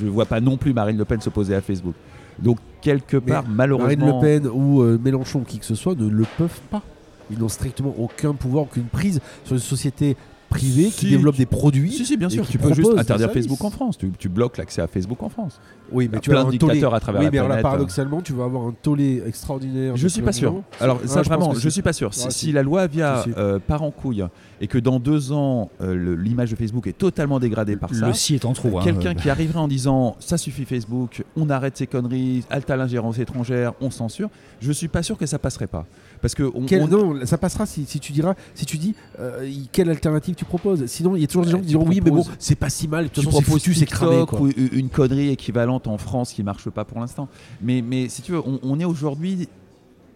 je 0.00 0.06
vois 0.06 0.24
pas 0.24 0.40
non 0.40 0.56
plus 0.56 0.72
Marine 0.72 0.96
Le 0.96 1.04
Pen 1.04 1.20
s'opposer 1.20 1.54
à 1.54 1.60
Facebook. 1.60 1.94
Donc 2.38 2.58
quelque 2.80 3.18
Mais 3.18 3.32
part, 3.32 3.44
malheureusement, 3.48 4.06
Marine 4.20 4.40
Le 4.40 4.40
Pen 4.42 4.50
ou 4.52 4.80
euh, 4.82 4.98
Mélenchon, 5.02 5.40
qui 5.40 5.58
que 5.58 5.66
ce 5.66 5.74
soit, 5.74 5.94
ne 5.94 6.08
le 6.08 6.24
peuvent 6.38 6.60
pas. 6.70 6.82
Ils 7.30 7.38
n'ont 7.38 7.48
strictement 7.48 7.94
aucun 7.98 8.32
pouvoir, 8.34 8.64
aucune 8.64 8.84
prise 8.84 9.20
sur 9.44 9.54
une 9.54 9.60
société 9.60 10.16
privés 10.54 10.84
qui 10.84 11.06
Si, 11.06 11.10
développent 11.10 11.34
tu- 11.34 11.40
des 11.42 11.46
produits. 11.46 11.92
Si, 11.92 12.06
si, 12.06 12.16
bien 12.16 12.28
sûr. 12.28 12.44
qui 12.46 12.52
Tu 12.52 12.58
peux 12.58 12.72
juste 12.72 12.90
interdire. 12.96 13.30
Facebook 13.32 13.62
en 13.64 13.70
France. 13.70 13.98
Tu, 13.98 14.10
tu 14.18 14.28
bloques 14.28 14.56
l'accès 14.56 14.80
à 14.82 14.86
Facebook 14.86 15.22
en 15.22 15.28
France. 15.28 15.60
Oui, 15.92 16.08
mais 16.10 16.20
tu 16.20 16.30
plein 16.30 16.40
as 16.40 16.44
de 16.44 16.48
un 16.48 16.58
tollé. 16.58 16.72
dictateurs 16.74 16.94
à 16.94 17.00
travers 17.00 17.20
oui, 17.20 17.24
la 17.26 17.30
mais 17.30 17.38
alors 17.38 17.48
là, 17.48 17.54
planète. 17.56 17.62
paradoxalement, 17.64 18.20
tu 18.22 18.32
vas 18.32 18.44
avoir 18.44 18.66
un 18.68 18.74
tollé 18.82 19.22
extraordinaire. 19.26 19.96
Je 19.96 20.04
de 20.04 20.08
suis 20.08 20.20
pas 20.22 20.30
plein 20.30 20.30
de 20.32 20.36
sûr. 20.36 20.62
Alors 20.80 21.00
Ah, 21.02 21.06
ça 21.08 21.22
vraiment, 21.22 21.52
je 21.54 21.60
si. 21.60 21.70
suis 21.72 21.82
pas 21.82 21.92
sûr. 21.92 22.14
Si, 22.14 22.24
Ah, 22.26 22.30
si 22.30 22.38
si. 22.46 22.52
la 22.52 22.62
loi 22.62 22.82
si. 23.24 23.32
euh, 23.36 23.58
part 23.58 23.82
en 23.82 23.90
couille 23.90 24.24
et 24.60 24.66
que 24.66 24.78
dans 24.78 24.98
deux 25.00 25.32
ans 25.32 25.70
euh, 25.80 26.16
l'image 26.16 26.50
de 26.50 26.56
Facebook 26.56 26.86
est 26.86 26.96
totalement 26.96 27.40
dégradée 27.40 27.76
par 27.76 27.94
ça, 27.94 28.06
Le 28.06 28.12
si 28.12 28.34
est 28.34 28.44
en 28.44 28.52
trop. 28.52 28.78
hein. 28.78 28.82
quelqu'un 28.84 29.14
qui 29.14 29.28
arriverait 29.30 29.58
en 29.58 29.68
disant 29.68 30.16
ça 30.20 30.38
suffit 30.38 30.64
Facebook, 30.64 31.24
on 31.36 31.50
arrête 31.50 31.76
ces 31.76 31.86
conneries, 31.86 32.44
halte 32.50 32.70
à 32.70 32.76
l'ingérence 32.76 33.18
étrangère, 33.18 33.72
on 33.80 33.90
censure, 33.90 34.30
je 34.60 34.72
suis 34.72 34.88
pas 34.88 35.02
sûr 35.02 35.16
que 35.18 35.26
ça 35.26 35.38
passerait 35.38 35.66
pas. 35.66 35.86
Parce 36.22 36.34
que 36.34 36.44
on, 36.54 36.64
Quel- 36.66 36.82
on- 36.82 36.88
non, 37.14 37.26
ça 37.26 37.36
passera 37.38 37.66
si, 37.66 37.84
si 37.84 38.00
tu 38.00 38.12
diras, 38.12 38.34
si 38.54 38.64
tu 38.64 38.78
dis 38.78 38.94
euh, 39.20 39.48
quelle 39.72 39.90
alternative 39.90 40.34
tu 40.34 40.44
proposes? 40.44 40.86
Sinon, 40.86 41.16
il 41.16 41.20
y 41.20 41.24
a 41.24 41.26
toujours 41.26 41.44
des 41.44 41.50
gens 41.50 41.58
qui 41.58 41.64
Tu 41.64 41.68
diront 41.70 41.86
oui, 41.86 42.00
mais 42.02 42.10
bon, 42.10 42.24
c'est 42.38 42.54
pas 42.54 42.70
si 42.70 42.88
mal. 42.88 43.04
De 43.04 43.08
tu 43.08 43.16
toute 43.16 43.24
façon, 43.24 43.38
c'est 43.38 43.42
proposes 43.44 43.62
foutu, 43.62 43.74
c'est 43.74 43.86
cramé. 43.86 44.12
TikTok 44.20 44.30
Quoi. 44.30 44.40
ou 44.40 44.50
une 44.72 44.88
connerie 44.88 45.28
équivalente 45.30 45.86
en 45.86 45.98
France 45.98 46.32
qui 46.32 46.42
marche 46.42 46.70
pas 46.70 46.84
pour 46.84 47.00
l'instant. 47.00 47.28
Mais, 47.60 47.82
mais 47.82 48.08
si 48.08 48.22
tu 48.22 48.32
veux, 48.32 48.40
on, 48.40 48.58
on 48.62 48.80
est 48.80 48.84
aujourd'hui, 48.86 49.48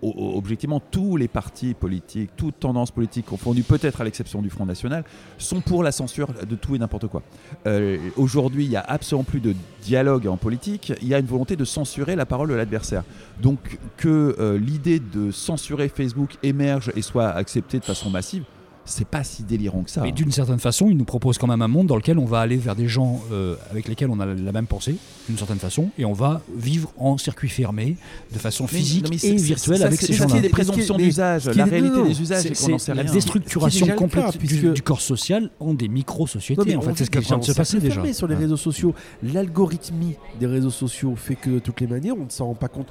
objectivement, 0.03 0.81
tous 0.81 1.17
les 1.17 1.29
partis 1.29 1.75
politiques, 1.75 2.31
toutes 2.37 2.61
tendances 2.61 2.91
politiques 2.91 3.27
confondues, 3.27 3.63
peut-être 3.63 4.01
à 4.01 4.05
l'exception 4.05 4.43
du 4.43 4.51
Front 4.51 4.67
National, 4.67 5.05
sont 5.39 5.61
pour 5.61 5.83
la 5.83 5.93
censure 5.93 6.29
de 6.49 6.55
tout 6.55 6.75
et 6.77 6.79
n'importe 6.79 7.09
quoi. 7.09 7.23
Euh, 7.67 7.99
aujourd'hui, 8.17 8.65
il 8.65 8.71
n'y 8.71 8.77
a 8.77 8.85
absolument 8.87 9.25
plus 9.25 9.41
de 9.41 9.55
dialogue 9.83 10.27
en 10.27 10.37
politique, 10.37 10.93
il 11.03 11.09
y 11.09 11.15
a 11.15 11.19
une 11.19 11.27
volonté 11.27 11.57
de 11.57 11.65
censurer 11.65 12.17
la 12.17 12.27
parole 12.27 12.49
de 12.49 12.55
l'adversaire. 12.55 13.03
Donc 13.41 13.79
que 13.97 14.37
euh, 14.39 14.59
l'idée 14.59 15.01
de 15.01 15.31
censurer 15.31 15.89
Facebook 15.89 16.37
émerge 16.43 16.93
et 16.95 17.03
soit 17.03 17.29
acceptée 17.29 17.79
de 17.79 17.85
façon 17.85 18.11
massive, 18.11 18.45
c'est 18.89 19.07
pas 19.07 19.23
si 19.25 19.43
délirant 19.43 19.83
que 19.83 19.91
ça. 19.91 20.03
Mais 20.03 20.13
d'une 20.13 20.33
certaine 20.33 20.59
façon, 20.59 20.89
il 20.91 20.97
nous 20.97 21.05
propose 21.05 21.39
quand 21.39 21.47
même 21.47 21.63
un 21.63 21.69
monde 21.69 21.87
dans 21.87 21.97
lequel 21.97 22.19
on 22.19 22.25
va 22.25 22.41
aller 22.41 22.57
vers 22.57 22.75
des 22.75 22.89
gens 22.89 23.21
euh, 23.33 23.55
avec 23.71 23.87
lesquels 23.89 24.09
on 24.11 24.19
a 24.21 24.27
la 24.27 24.53
même 24.53 24.67
pensée, 24.67 24.97
d'une 25.29 25.39
certaine 25.39 25.59
façon, 25.59 25.91
et 25.99 26.05
on 26.05 26.13
va 26.13 26.41
vivre 26.57 26.93
en 26.97 27.19
circuit 27.19 27.49
fermé, 27.49 27.97
de 28.33 28.39
façon 28.39 28.65
Mais- 28.65 28.79
physique 28.79 29.05
non, 29.05 29.11
mais 29.11 29.29
et 29.29 29.37
virtuelle 29.37 29.83
avec 29.83 30.01
ces 30.01 30.13
gens-là. 30.13 30.35
c'est 30.37 30.41
des 30.41 30.49
présomptions 30.49 30.97
d'usage. 30.97 31.47
La 31.47 31.65
réalité 31.65 31.97
non, 31.97 32.03
non, 32.05 32.09
des 32.09 32.21
usages, 32.21 32.47
C'est 32.55 32.95
la 32.95 33.03
rien. 33.03 33.13
déstructuration 33.13 33.87
complète 33.89 34.25
cas, 34.25 34.33
du, 34.33 34.39
puisque- 34.39 34.73
du 34.73 34.83
corps 34.83 35.01
social 35.01 35.51
en 35.61 35.75
des 35.75 35.89
micro-sociétés. 35.89 36.59
Non, 36.61 36.67
mais 36.67 36.77
en 36.77 36.81
fait, 36.83 36.93
c'est 36.97 37.05
ce 37.05 37.11
qui 37.11 37.19
est 37.19 37.21
en 37.21 37.23
déjà 37.23 37.29
train 37.35 37.39
de 37.39 37.45
se 37.45 37.53
passer 37.53 37.79
déjà. 37.81 38.13
sur 38.13 38.27
les 38.27 38.35
réseaux 38.35 38.57
sociaux. 38.57 38.95
L'algorithmie 39.23 40.15
des 40.41 40.47
réseaux 40.47 40.71
sociaux 40.71 41.15
fait 41.17 41.37
que 41.37 41.51
de 41.51 41.59
toutes 41.59 41.81
les 41.81 41.87
manières, 41.87 42.15
on 42.19 42.25
ne 42.25 42.31
s'en 42.31 42.47
rend 42.47 42.55
pas 42.55 42.69
compte. 42.69 42.89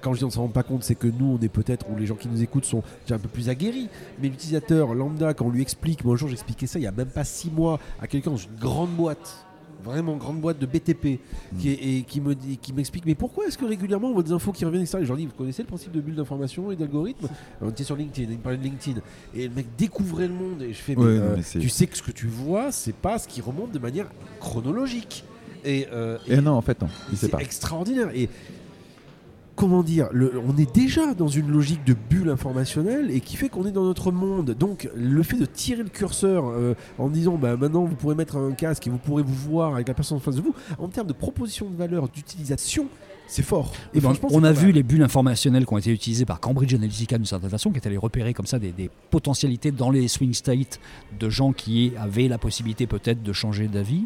Quand 0.00 0.12
je 0.12 0.18
dis 0.18 0.24
on 0.24 0.28
ne 0.28 0.32
s'en 0.32 0.42
rend 0.42 0.48
pas 0.48 0.62
compte, 0.62 0.84
c'est 0.84 0.94
que 0.94 1.06
nous, 1.06 1.38
on 1.40 1.42
est 1.44 1.48
peut-être, 1.48 1.86
ou 1.90 1.96
les 1.96 2.06
gens 2.06 2.14
qui 2.16 2.28
nous 2.28 2.42
écoutent 2.42 2.64
sont 2.64 2.82
déjà 3.04 3.16
un 3.16 3.18
peu 3.18 3.28
plus 3.28 3.48
aguerris. 3.48 3.88
Mais 4.20 4.28
l'utilisateur 4.28 4.94
lambda, 4.94 5.34
quand 5.34 5.46
on 5.46 5.50
lui 5.50 5.62
explique, 5.62 6.04
moi 6.04 6.14
un 6.14 6.16
jour 6.16 6.28
j'expliquais 6.28 6.66
ça 6.66 6.78
il 6.78 6.82
y 6.82 6.86
a 6.86 6.92
même 6.92 7.08
pas 7.08 7.24
six 7.24 7.50
mois 7.50 7.78
à 8.00 8.06
quelqu'un 8.06 8.30
dans 8.32 8.36
une 8.36 8.56
grande 8.60 8.90
boîte, 8.90 9.46
vraiment 9.84 10.16
grande 10.16 10.40
boîte 10.40 10.58
de 10.58 10.66
BTP, 10.66 11.20
qui, 11.58 11.70
est- 11.70 11.98
et 11.98 12.02
qui 12.02 12.20
me 12.20 12.34
dit, 12.34 12.56
qui 12.58 12.72
m'explique, 12.72 13.06
mais 13.06 13.14
pourquoi 13.14 13.46
est-ce 13.46 13.56
que 13.58 13.64
régulièrement 13.64 14.08
on 14.08 14.14
voit 14.14 14.22
des 14.24 14.32
infos 14.32 14.50
qui 14.52 14.64
reviennent, 14.64 14.82
etc. 14.82 14.98
Et 15.00 15.04
je 15.04 15.08
leur 15.08 15.16
dis, 15.16 15.26
vous 15.26 15.32
connaissez 15.32 15.62
le 15.62 15.68
principe 15.68 15.92
de 15.92 16.00
bulle 16.00 16.16
d'information 16.16 16.72
et 16.72 16.76
d'algorithme? 16.76 17.28
On 17.60 17.68
était 17.70 17.84
sur 17.84 17.94
LinkedIn, 17.94 18.32
il 18.32 18.38
me 18.38 18.42
parlait 18.42 18.58
de 18.58 18.64
LinkedIn. 18.64 19.00
Et 19.34 19.46
le 19.48 19.54
mec 19.54 19.66
découvrait 19.78 20.26
le 20.28 20.34
monde, 20.34 20.62
et 20.62 20.72
je 20.72 20.78
fais, 20.78 20.96
mais, 20.96 21.02
Ouais, 21.04 21.08
euh, 21.18 21.36
mais 21.36 21.60
tu 21.60 21.68
sais 21.68 21.86
que 21.86 21.96
ce 21.96 22.02
que 22.02 22.10
tu 22.10 22.26
vois, 22.26 22.72
c'est 22.72 22.94
pas 22.96 23.18
ce 23.18 23.28
qui 23.28 23.40
remonte 23.40 23.70
de 23.72 23.78
manière 23.78 24.06
chronologique. 24.40 25.24
Et, 25.64 25.86
euh, 25.92 26.18
Et 26.28 26.40
non, 26.40 26.52
en 26.52 26.62
fait, 26.62 26.80
non, 26.80 26.88
c'est 27.14 27.28
pas. 27.28 27.38
extraordinaire. 27.40 28.10
Et 28.14 28.28
comment 29.56 29.82
dire, 29.82 30.08
le- 30.12 30.34
on 30.46 30.56
est 30.56 30.72
déjà 30.72 31.14
dans 31.14 31.28
une 31.28 31.48
logique 31.50 31.82
de 31.84 31.94
bulle 31.94 32.28
informationnelle 32.30 33.10
et 33.10 33.20
qui 33.20 33.36
fait 33.36 33.48
qu'on 33.48 33.66
est 33.66 33.72
dans 33.72 33.84
notre 33.84 34.12
monde. 34.12 34.50
Donc 34.58 34.88
le 34.94 35.22
fait 35.22 35.38
de 35.38 35.46
tirer 35.46 35.82
le 35.82 35.88
curseur 35.88 36.44
euh, 36.48 36.74
en 36.98 37.08
disant 37.08 37.36
bah, 37.36 37.56
maintenant 37.56 37.84
vous 37.84 37.96
pourrez 37.96 38.14
mettre 38.14 38.36
un 38.36 38.52
casque 38.52 38.86
et 38.86 38.90
vous 38.90 38.98
pourrez 38.98 39.22
vous 39.22 39.34
voir 39.34 39.74
avec 39.74 39.88
la 39.88 39.94
personne 39.94 40.18
en 40.18 40.20
face 40.20 40.36
de 40.36 40.42
vous, 40.42 40.54
en 40.78 40.88
termes 40.88 41.08
de 41.08 41.12
proposition 41.12 41.68
de 41.70 41.74
valeur, 41.76 42.08
d'utilisation, 42.08 42.86
c'est 43.26 43.42
fort. 43.42 43.72
Et 43.94 44.00
ben, 44.00 44.12
on 44.30 44.44
a 44.44 44.52
vu 44.52 44.70
les 44.70 44.82
bulles 44.84 45.02
informationnelles 45.02 45.66
qui 45.66 45.72
ont 45.72 45.78
été 45.78 45.90
utilisées 45.90 46.24
par 46.26 46.38
Cambridge 46.38 46.72
Analytica 46.74 47.16
d'une 47.16 47.26
certaine 47.26 47.50
façon, 47.50 47.70
qui 47.72 47.78
est 47.78 47.86
allé 47.86 47.96
repérer 47.96 48.34
comme 48.34 48.46
ça 48.46 48.58
des, 48.60 48.70
des 48.72 48.88
potentialités 49.10 49.72
dans 49.72 49.90
les 49.90 50.06
swing 50.06 50.32
states 50.32 50.78
de 51.18 51.28
gens 51.28 51.52
qui 51.52 51.92
avaient 51.98 52.28
la 52.28 52.38
possibilité 52.38 52.86
peut-être 52.86 53.22
de 53.22 53.32
changer 53.32 53.66
d'avis. 53.68 54.04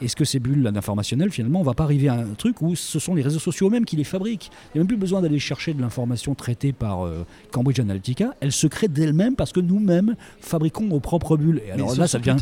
Est-ce 0.00 0.16
que 0.16 0.24
ces 0.24 0.38
bulles 0.38 0.70
informationnelles, 0.74 1.30
finalement, 1.30 1.60
on 1.60 1.64
va 1.64 1.74
pas 1.74 1.84
arriver 1.84 2.08
à 2.08 2.14
un 2.14 2.34
truc 2.36 2.60
où 2.62 2.74
ce 2.74 2.98
sont 2.98 3.14
les 3.14 3.22
réseaux 3.22 3.38
sociaux 3.38 3.68
eux-mêmes 3.68 3.84
qui 3.84 3.96
les 3.96 4.04
fabriquent? 4.04 4.50
Il 4.74 4.76
n'y 4.76 4.80
a 4.80 4.82
même 4.82 4.88
plus 4.88 4.96
besoin 4.96 5.22
d'aller 5.22 5.38
chercher 5.38 5.74
de 5.74 5.80
l'information 5.80 6.34
traitée 6.34 6.72
par 6.72 7.04
euh, 7.06 7.24
Cambridge 7.52 7.80
Analytica. 7.80 8.34
Elle 8.40 8.52
se 8.52 8.66
crée 8.66 8.88
d'elle-même 8.88 9.36
parce 9.36 9.52
que 9.52 9.60
nous-mêmes 9.60 10.16
fabriquons 10.40 10.84
nos 10.84 11.00
propres 11.00 11.36
bulles. 11.36 11.62
Et 11.66 11.72
alors 11.72 11.92
Mais 11.92 11.98
là, 11.98 12.06
ça 12.06 12.18
devient 12.18 12.36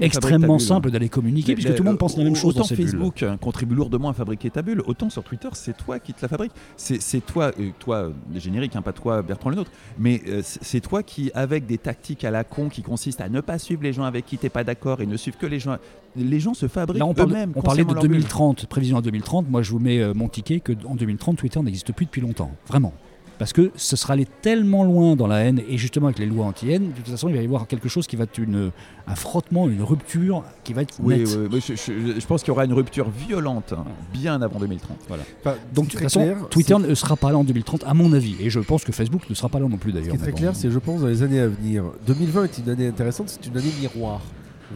extrêmement 0.00 0.58
simple 0.58 0.90
d'aller 0.90 1.08
communiquer 1.08 1.52
Mais- 1.52 1.54
puisque 1.56 1.74
tout 1.74 1.82
le 1.82 1.90
monde 1.90 1.98
pense 1.98 2.16
la 2.16 2.24
même 2.24 2.36
chose 2.36 2.54
dans 2.54 2.60
Autant 2.60 2.68
ces 2.68 2.76
bulles. 2.76 2.90
Facebook 2.90 3.22
euh, 3.22 3.36
contribue 3.36 3.74
lourdement 3.74 4.08
à 4.08 4.12
fabriquer 4.14 4.50
ta 4.50 4.62
bulle, 4.62 4.82
autant 4.86 5.10
sur 5.10 5.22
Twitter, 5.22 5.48
c'est 5.52 5.76
toi 5.76 5.98
qui 5.98 6.12
te 6.14 6.22
la 6.22 6.28
fabrique. 6.28 6.52
C'est 6.76 7.24
toi, 7.24 7.52
euh, 7.58 7.70
toi, 7.78 7.96
euh, 7.96 8.10
les 8.32 8.40
génériques, 8.40 8.76
hein, 8.76 8.82
pas 8.82 8.92
toi, 8.92 9.22
Bertrand 9.22 9.50
Lenôtre, 9.50 9.70
mais 9.98 10.22
euh, 10.28 10.40
c'est 10.44 10.80
toi 10.80 11.02
qui, 11.02 11.30
avec 11.34 11.66
des 11.66 11.78
tactiques 11.78 12.24
à 12.24 12.30
la 12.30 12.44
con 12.44 12.68
qui 12.68 12.82
consistent 12.82 13.20
à 13.20 13.28
ne 13.28 13.40
pas 13.40 13.58
suivre 13.58 13.82
les 13.82 13.92
gens 13.92 14.04
avec 14.04 14.26
qui 14.26 14.38
t'es 14.38 14.48
pas 14.48 14.64
d'accord 14.64 15.00
et 15.00 15.06
ne 15.06 15.16
suivre 15.16 15.38
que 15.38 15.46
les 15.46 15.58
gens. 15.58 15.76
Les 16.16 16.40
gens 16.40 16.54
se 16.54 16.66
fabriquent 16.68 16.97
Là, 16.98 17.06
on, 17.06 17.14
parle- 17.14 17.30
eux-mêmes. 17.30 17.52
on 17.56 17.62
parlait 17.62 17.82
de 17.82 17.86
concernant 17.88 17.94
leur 17.94 18.02
bulle. 18.10 18.20
2030, 18.20 18.66
prévision 18.66 18.96
à 18.98 19.02
2030. 19.02 19.50
Moi, 19.50 19.62
je 19.62 19.70
vous 19.70 19.78
mets 19.78 20.00
euh, 20.00 20.12
mon 20.14 20.28
ticket 20.28 20.60
que 20.60 20.72
en 20.86 20.94
2030, 20.94 21.36
Twitter 21.38 21.60
n'existe 21.62 21.92
plus 21.92 22.06
depuis 22.06 22.20
longtemps. 22.20 22.50
Vraiment. 22.68 22.92
Parce 23.38 23.52
que 23.52 23.70
ce 23.76 23.94
sera 23.94 24.14
allé 24.14 24.26
tellement 24.42 24.82
loin 24.82 25.14
dans 25.14 25.28
la 25.28 25.38
haine, 25.44 25.60
et 25.68 25.78
justement 25.78 26.06
avec 26.08 26.18
les 26.18 26.26
lois 26.26 26.44
anti-haine, 26.46 26.88
de 26.88 26.96
toute 26.96 27.06
façon, 27.08 27.28
il 27.28 27.36
va 27.36 27.40
y 27.40 27.44
avoir 27.44 27.68
quelque 27.68 27.88
chose 27.88 28.08
qui 28.08 28.16
va 28.16 28.24
être 28.24 28.36
une, 28.38 28.72
un 29.06 29.14
frottement, 29.14 29.68
une 29.68 29.80
rupture 29.84 30.42
qui 30.64 30.72
va 30.72 30.82
être 30.82 30.96
Oui, 31.00 31.18
nette. 31.18 31.38
oui, 31.38 31.46
oui, 31.52 31.60
je, 31.64 31.74
je- 31.76 32.20
je 32.20 32.26
pense 32.26 32.40
qu'il 32.42 32.48
y 32.48 32.50
aura 32.50 32.64
une 32.64 32.72
rupture 32.72 33.08
violente 33.10 33.74
hein, 33.78 33.84
bien 34.12 34.42
avant 34.42 34.58
2030. 34.58 34.96
Voilà. 35.06 35.22
Enfin, 35.40 35.54
Donc, 35.72 35.84
ce 35.84 35.90
de 35.90 35.92
toute 35.92 36.02
façon, 36.02 36.20
clair, 36.22 36.48
Twitter 36.50 36.74
ne 36.80 36.92
sera 36.96 37.14
pas 37.14 37.30
là 37.30 37.38
en 37.38 37.44
2030, 37.44 37.84
à 37.86 37.94
mon 37.94 38.12
avis. 38.12 38.34
Et 38.40 38.50
je 38.50 38.58
pense 38.58 38.82
que 38.82 38.90
Facebook 38.90 39.30
ne 39.30 39.34
sera 39.36 39.48
pas 39.48 39.60
là 39.60 39.68
non 39.68 39.76
plus, 39.76 39.92
Ce 39.92 39.96
d'ailleurs. 39.98 40.10
qui 40.10 40.16
est 40.16 40.22
très 40.24 40.32
clair, 40.32 40.56
c'est 40.56 40.68
je 40.72 40.78
pense 40.80 41.02
dans 41.02 41.06
les 41.06 41.22
années 41.22 41.38
à 41.38 41.46
venir. 41.46 41.84
2020 42.08 42.42
est 42.42 42.58
une 42.58 42.70
année 42.70 42.88
intéressante, 42.88 43.28
c'est 43.28 43.46
une 43.48 43.56
année 43.56 43.70
miroir. 43.80 44.20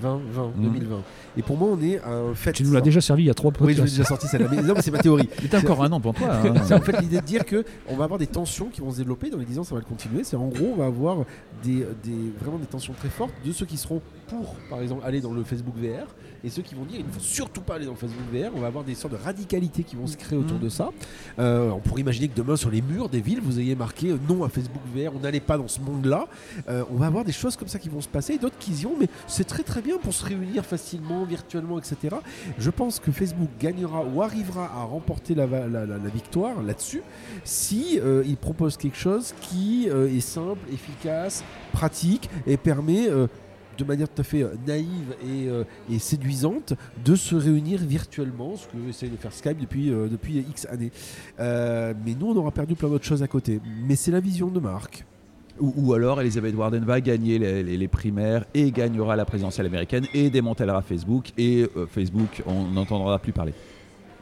20, 0.00 0.20
20, 0.32 0.52
Mhm. 0.56 0.62
2020. 0.62 1.02
Et 1.36 1.42
pour 1.42 1.56
moi, 1.56 1.68
on 1.72 1.80
est 1.82 1.98
à 2.00 2.08
un 2.10 2.34
fait. 2.34 2.52
Tu 2.52 2.64
nous 2.64 2.72
l'as 2.72 2.80
déjà 2.80 3.00
servi 3.00 3.24
il 3.24 3.26
y 3.26 3.30
a 3.30 3.34
trois 3.34 3.50
Oui, 3.52 3.56
je 3.60 3.66
l'ai 3.68 3.74
podcasts. 3.74 3.96
déjà 3.96 4.08
sorti 4.08 4.26
celle-là. 4.28 4.48
Mais 4.50 4.62
non, 4.62 4.74
mais 4.74 4.82
c'est 4.82 4.90
ma 4.90 4.98
théorie. 4.98 5.28
Il 5.40 5.46
était 5.46 5.56
encore 5.56 5.82
un 5.82 5.92
an 5.92 5.98
devant 5.98 6.12
toi. 6.12 6.28
hein. 6.34 6.54
C'est 6.64 6.74
en 6.74 6.80
fait 6.80 7.00
l'idée 7.00 7.20
de 7.20 7.26
dire 7.26 7.44
que 7.44 7.64
on 7.88 7.96
va 7.96 8.04
avoir 8.04 8.18
des 8.18 8.26
tensions 8.26 8.66
qui 8.66 8.80
vont 8.80 8.90
se 8.90 8.98
développer 8.98 9.30
dans 9.30 9.38
les 9.38 9.44
10 9.44 9.58
ans, 9.58 9.64
ça 9.64 9.74
va 9.74 9.80
le 9.80 9.86
continuer. 9.86 10.24
C'est 10.24 10.36
en 10.36 10.48
gros, 10.48 10.70
on 10.74 10.76
va 10.76 10.86
avoir 10.86 11.18
des, 11.62 11.84
des- 12.04 12.32
vraiment 12.40 12.58
des 12.58 12.66
tensions 12.66 12.92
très 12.94 13.08
fortes 13.08 13.32
de 13.44 13.52
ceux 13.52 13.66
qui 13.66 13.76
seront 13.76 14.00
pour, 14.28 14.54
par 14.70 14.80
exemple, 14.80 15.02
aller 15.04 15.20
dans 15.20 15.32
le 15.32 15.42
Facebook 15.44 15.74
VR 15.76 16.06
et 16.44 16.48
ceux 16.48 16.62
qui 16.62 16.74
vont 16.74 16.84
dire 16.84 16.98
il 17.00 17.06
ne 17.06 17.10
faut 17.12 17.20
surtout 17.20 17.60
pas 17.60 17.74
aller 17.76 17.84
dans 17.84 17.92
le 17.92 17.96
Facebook 17.98 18.24
VR. 18.32 18.50
On 18.56 18.60
va 18.60 18.66
avoir 18.68 18.82
des 18.84 18.94
sortes 18.94 19.12
de 19.12 19.18
radicalités 19.22 19.82
qui 19.84 19.94
vont 19.96 20.06
se 20.06 20.16
créer 20.16 20.38
autour 20.38 20.56
Mhm. 20.56 20.62
de 20.64 20.68
ça. 20.70 20.90
Euh, 21.38 21.70
on 21.70 21.78
pourrait 21.80 22.00
imaginer 22.00 22.28
que 22.28 22.34
demain, 22.36 22.56
sur 22.56 22.70
les 22.70 22.82
murs 22.82 23.08
des 23.08 23.20
villes, 23.20 23.40
vous 23.42 23.60
ayez 23.60 23.74
marqué 23.76 24.08
euh, 24.10 24.18
non 24.28 24.42
à 24.44 24.48
Facebook 24.48 24.82
VR, 24.94 25.12
on 25.14 25.20
n'allait 25.20 25.40
pas 25.40 25.58
dans 25.58 25.68
ce 25.68 25.80
monde-là. 25.80 26.26
Euh, 26.68 26.84
on 26.90 26.96
va 26.96 27.06
avoir 27.06 27.24
des 27.24 27.32
choses 27.32 27.56
comme 27.56 27.68
ça 27.68 27.78
qui 27.78 27.88
vont 27.88 28.00
se 28.00 28.08
passer, 28.08 28.34
et 28.34 28.38
d'autres 28.38 28.58
qui 28.58 28.72
y 28.72 28.86
ont, 28.86 28.94
mais 28.98 29.08
c'est 29.26 29.44
très 29.44 29.62
très 29.62 29.81
bien 29.82 29.98
pour 29.98 30.14
se 30.14 30.24
réunir 30.24 30.64
facilement, 30.64 31.24
virtuellement, 31.24 31.78
etc. 31.78 32.16
Je 32.58 32.70
pense 32.70 33.00
que 33.00 33.10
Facebook 33.10 33.50
gagnera 33.60 34.04
ou 34.04 34.22
arrivera 34.22 34.64
à 34.64 34.84
remporter 34.84 35.34
la, 35.34 35.46
victoire 36.12 36.62
là-dessus 36.62 37.02
si 37.44 37.98
euh, 38.00 38.22
il 38.26 38.36
propose 38.36 38.76
quelque 38.76 38.96
chose 38.96 39.34
qui 39.40 39.88
euh, 39.88 40.08
est 40.08 40.20
simple, 40.20 40.60
efficace, 40.72 41.44
pratique 41.72 42.28
et 42.46 42.56
permet 42.56 43.08
euh, 43.08 43.26
de 43.78 43.84
manière 43.84 44.08
tout 44.08 44.20
à 44.20 44.24
fait 44.24 44.44
naïve 44.66 45.16
et, 45.90 45.98
séduisante 45.98 46.74
de 47.04 47.16
se 47.16 47.34
réunir 47.34 47.80
virtuellement, 47.80 48.56
ce 48.56 48.66
que 48.66 48.88
essaye 48.88 49.08
de 49.08 49.16
faire 49.16 49.32
Skype 49.32 49.58
depuis, 49.58 49.88
depuis 49.88 50.38
X 50.38 50.66
années. 50.66 50.92
Mais 51.38 52.14
nous, 52.18 52.26
on 52.26 52.36
aura 52.36 52.50
perdu 52.50 52.74
plein 52.74 52.90
d'autres 52.90 53.06
choses 53.06 53.22
à 53.22 53.28
côté. 53.28 53.60
Mais 53.88 53.96
c'est 53.96 54.10
la 54.10 54.20
vision 54.20 54.48
de 54.48 54.60
Marc. 54.60 55.06
Ou, 55.62 55.94
alors 55.94 56.20
Elisabeth 56.20 56.56
Warren 56.56 56.84
va 56.84 57.00
gagner 57.00 57.38
les 57.38 57.88
primaires 57.88 58.44
et 58.52 58.72
gagnera 58.72 59.14
la 59.14 59.24
présidentielle 59.24 59.66
américaine 59.66 60.06
et 60.12 60.28
démantèlera 60.28 60.82
Facebook 60.82 61.30
et 61.38 61.68
euh, 61.76 61.86
Facebook 61.86 62.42
on 62.46 62.64
n'entendra 62.64 63.20
plus 63.20 63.32
parler. 63.32 63.54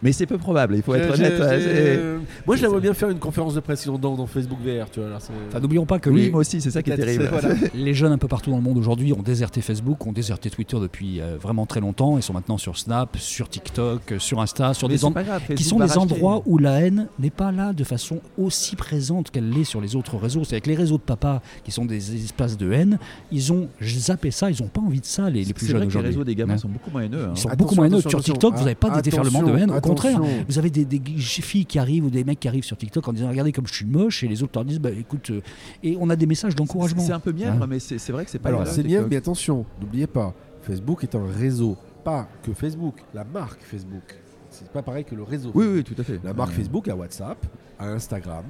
Mais 0.03 0.13
c'est 0.13 0.25
peu 0.27 0.39
probable, 0.39 0.77
il 0.77 0.83
faut 0.83 0.95
être 0.95 1.13
honnête. 1.15 1.39
ouais, 1.39 2.19
Moi, 2.47 2.57
je 2.57 2.63
la 2.63 2.69
vois 2.69 2.81
bien 2.81 2.95
faire 2.95 3.11
une 3.11 3.19
conférence 3.19 3.55
de 3.55 3.61
presse 3.61 3.87
dans, 3.87 3.99
dans 4.17 4.27
Facebook 4.27 4.59
VR. 4.65 4.91
Tu 4.91 5.01
vois, 5.01 5.11
Enfin, 5.17 5.61
N'oublions 5.61 5.85
pas 5.85 5.99
que 5.99 6.09
Oui, 6.09 6.23
les, 6.23 6.31
moi 6.31 6.41
aussi, 6.41 6.61
c'est 6.61 6.71
ça 6.71 6.83
qui 6.83 6.91
est 6.91 6.97
terrible. 6.97 7.25
c'est- 7.25 7.41
voilà. 7.41 7.55
Les 7.75 7.93
jeunes 7.95 8.13
un 8.13 8.19
peu 8.19 8.29
partout 8.29 8.51
dans 8.51 8.57
le 8.57 8.63
monde 8.63 8.79
aujourd'hui 8.79 9.13
ont 9.13 9.23
déserté 9.23 9.61
Facebook, 9.61 10.07
ont 10.07 10.13
déserté 10.13 10.49
Twitter 10.49 10.79
depuis 10.81 11.21
euh, 11.21 11.37
vraiment 11.41 11.67
très 11.67 11.81
longtemps. 11.81 12.17
Ils 12.17 12.23
sont 12.23 12.33
maintenant 12.33 12.57
sur 12.59 12.79
Snap, 12.79 13.17
sur 13.19 13.49
TikTok, 13.49 14.13
euh, 14.13 14.19
sur 14.19 14.41
Insta, 14.41 14.73
sur 14.75 14.89
Mais 14.89 14.95
des 14.95 14.99
c'est 14.99 15.05
en- 15.05 15.13
pas 15.13 15.23
grave, 15.23 15.43
qui 15.55 15.63
sont 15.65 15.77
des 15.77 15.83
racheter. 15.83 15.99
endroits 15.99 16.43
où 16.47 16.57
la 16.59 16.81
haine 16.81 17.09
n'est 17.19 17.29
pas 17.31 17.53
là 17.53 17.73
de 17.73 17.85
façon 17.85 18.21
aussi 18.39 18.77
présente 18.77 19.31
qu'elle 19.31 19.51
l'est 19.51 19.65
sur 19.65 19.81
les 19.81 19.97
autres 19.97 20.17
réseaux. 20.17 20.45
C'est 20.45 20.55
avec 20.55 20.67
les 20.67 20.75
réseaux 20.77 20.97
de 20.97 21.03
papa 21.03 21.43
qui 21.65 21.73
sont 21.73 21.85
des 21.85 22.15
espaces 22.25 22.57
de 22.57 22.73
haine, 22.73 22.99
ils 23.33 23.53
ont 23.53 23.69
zappé 23.85 24.31
ça, 24.31 24.51
ils 24.51 24.63
n'ont 24.63 24.69
pas 24.69 24.81
envie 24.81 25.01
de 25.01 25.05
ça, 25.07 25.29
les, 25.29 25.45
les 25.45 25.53
plus 25.53 25.67
jeunes 25.67 25.77
que 25.81 25.83
les 25.83 25.87
aujourd'hui. 25.89 26.09
réseaux 26.11 26.25
des 26.25 26.35
gamins 26.35 26.55
Ouais. 26.55 26.59
sont 26.59 26.69
beaucoup 26.69 26.91
moins 26.91 27.03
haineux. 27.03 27.25
hein. 27.27 27.33
Ils 27.35 27.39
sont 27.39 27.49
Attention, 27.49 27.57
beaucoup 27.65 27.75
moins 27.75 27.87
haineux. 27.87 28.01
Sur. 28.01 28.23
TikTok, 28.23 28.55
vous 28.55 28.61
n'avez 28.65 28.75
pas 28.75 28.91
des 28.91 29.03
déferlements 29.03 29.43
de 29.43 29.57
haine. 29.59 29.71
Au 29.91 29.95
contraire. 29.95 30.21
Vous 30.49 30.59
avez 30.59 30.71
des, 30.71 30.85
des 30.85 31.01
filles 31.19 31.67
qui 31.67 31.79
arrivent 31.79 32.05
ou 32.05 32.11
des 32.11 32.25
mecs 32.25 32.41
qui 32.41 32.49
arrivent 32.49 32.65
sur 32.65 32.77
TikTok 32.77 33.07
en 33.09 33.13
disant 33.13 33.29
regardez 33.29 33.53
comme 33.53 33.67
je 33.67 33.75
suis 33.75 33.87
moche 33.87 34.23
et 34.25 34.29
les 34.29 34.43
autres 34.43 34.53
leur 34.55 34.65
disent 34.65 34.81
bah 34.81 34.91
écoute 34.91 35.31
euh, 35.31 35.41
et 35.83 35.97
on 36.01 36.09
a 36.11 36.17
des 36.17 36.27
messages 36.27 36.55
d'encouragement. 36.55 37.03
C'est 37.03 37.13
un 37.13 37.21
peu 37.21 37.33
mièvre, 37.33 37.63
Hein. 37.63 37.67
mais 37.69 37.79
c'est 37.79 37.99
c'est 37.99 38.13
vrai 38.13 38.25
que 38.25 38.31
c'est 38.31 38.39
pas 38.39 38.49
Alors, 38.51 38.67
c'est 38.67 38.83
bien, 38.83 38.99
TikTok. 38.99 39.11
mais 39.11 39.17
attention, 39.17 39.67
n'oubliez 39.81 40.07
pas, 40.07 40.35
Facebook 40.63 41.03
est 41.05 41.15
un 41.15 41.27
réseau. 41.27 41.77
Pas 42.05 42.29
que 42.43 42.53
Facebook, 42.53 42.95
la 43.15 43.25
marque 43.25 43.61
Facebook. 43.63 44.03
C'est 44.49 44.69
pas 44.71 44.83
pareil 44.83 45.05
que 45.05 45.15
le 45.15 45.23
réseau. 45.23 45.53
Oui, 45.55 45.67
oui, 45.67 45.85
tout 45.85 45.95
à 45.99 46.03
fait. 46.03 46.19
La 46.25 46.33
marque 46.33 46.53
Facebook 46.53 46.89
a 46.89 46.97
WhatsApp, 46.97 47.39
a 47.79 47.87
Instagram. 47.89 48.45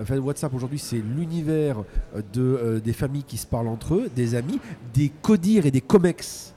Enfin, 0.00 0.18
WhatsApp 0.18 0.54
aujourd'hui, 0.54 0.78
c'est 0.78 0.98
l'univers 1.16 1.82
euh, 2.14 2.22
de, 2.32 2.40
euh, 2.40 2.80
des 2.80 2.92
familles 2.92 3.24
qui 3.24 3.36
se 3.36 3.46
parlent 3.46 3.66
entre 3.68 3.94
eux, 3.94 4.10
des 4.14 4.34
amis, 4.36 4.60
des 4.94 5.10
codires 5.22 5.66
et 5.66 5.70
des 5.70 5.80
comex 5.80 6.54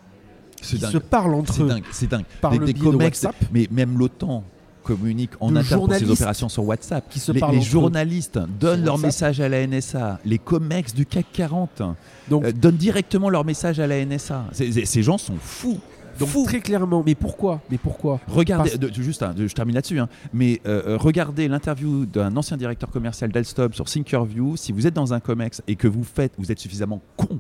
qui 0.68 0.78
dingue. 0.80 0.92
se 0.92 0.98
parlent 0.98 1.36
entre 1.36 1.54
C'est 1.54 1.62
eux 1.64 1.68
dingue, 1.68 1.84
c'est 1.92 2.10
dingue. 2.10 2.26
Des- 2.66 2.74
comex. 2.74 3.28
Mais 3.52 3.68
même 3.72 3.98
l'OTAN 3.98 4.44
communique 4.84 5.32
en 5.40 5.56
interne 5.56 5.86
pour 5.88 5.96
ses 5.96 6.10
opérations 6.10 6.50
sur 6.50 6.66
WhatsApp. 6.66 7.08
qui 7.10 7.20
se 7.20 7.32
les 7.32 7.40
parlent 7.40 7.54
les 7.56 7.60
eux. 7.62 7.64
journalistes 7.64 8.40
donnent 8.60 8.84
leur 8.84 8.98
message 8.98 9.40
à 9.40 9.48
la 9.48 9.66
NSA. 9.66 10.20
Les 10.26 10.38
comex 10.40 10.94
du 10.94 11.06
CAC 11.06 11.26
40 11.32 11.82
Donc, 12.30 12.44
euh, 12.44 12.52
donnent 12.52 12.76
directement 12.76 13.30
leur 13.30 13.46
message 13.46 13.80
à 13.80 13.88
la 13.88 13.98
NSA. 14.06 14.46
C'est- 14.52 14.72
c'est- 14.72 14.86
ces 14.86 15.02
gens 15.04 15.18
sont 15.18 15.36
fous. 15.40 15.80
donc 16.20 16.30
très 16.46 16.60
clairement, 16.60 17.02
mais 17.06 17.16
pourquoi? 17.16 17.62
Mais 17.72 17.78
pourquoi? 17.80 18.20
Regardez, 18.28 18.70
Parce- 18.72 18.80
de- 18.80 18.90
de- 18.90 19.02
juste, 19.02 19.24
hein, 19.24 19.34
de- 19.36 19.48
je 19.48 19.54
termine 19.56 19.74
là-dessus, 19.76 20.00
hein, 20.00 20.10
mais 20.34 20.62
euh, 20.68 20.82
euh, 20.90 20.98
regardez 20.98 21.48
l'interview 21.48 22.06
d'un 22.06 22.36
ancien 22.38 22.56
directeur 22.58 22.90
commercial 22.92 23.32
d'Alstom 23.32 23.74
sur 23.74 23.86
Thinkerview. 23.86 24.56
Si 24.58 24.72
vous 24.74 24.86
êtes 24.86 24.94
dans 24.94 25.14
un 25.14 25.20
COMEX 25.20 25.62
et 25.68 25.76
que 25.76 25.88
vous 25.88 26.04
faites, 26.04 26.34
vous 26.38 26.52
êtes 26.52 26.60
suffisamment 26.60 27.02
con 27.18 27.40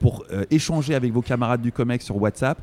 pour 0.00 0.24
euh, 0.32 0.44
échanger 0.50 0.94
avec 0.96 1.12
vos 1.12 1.22
camarades 1.22 1.62
du 1.62 1.70
COMEX 1.70 2.04
sur 2.06 2.16
WhatsApp, 2.20 2.58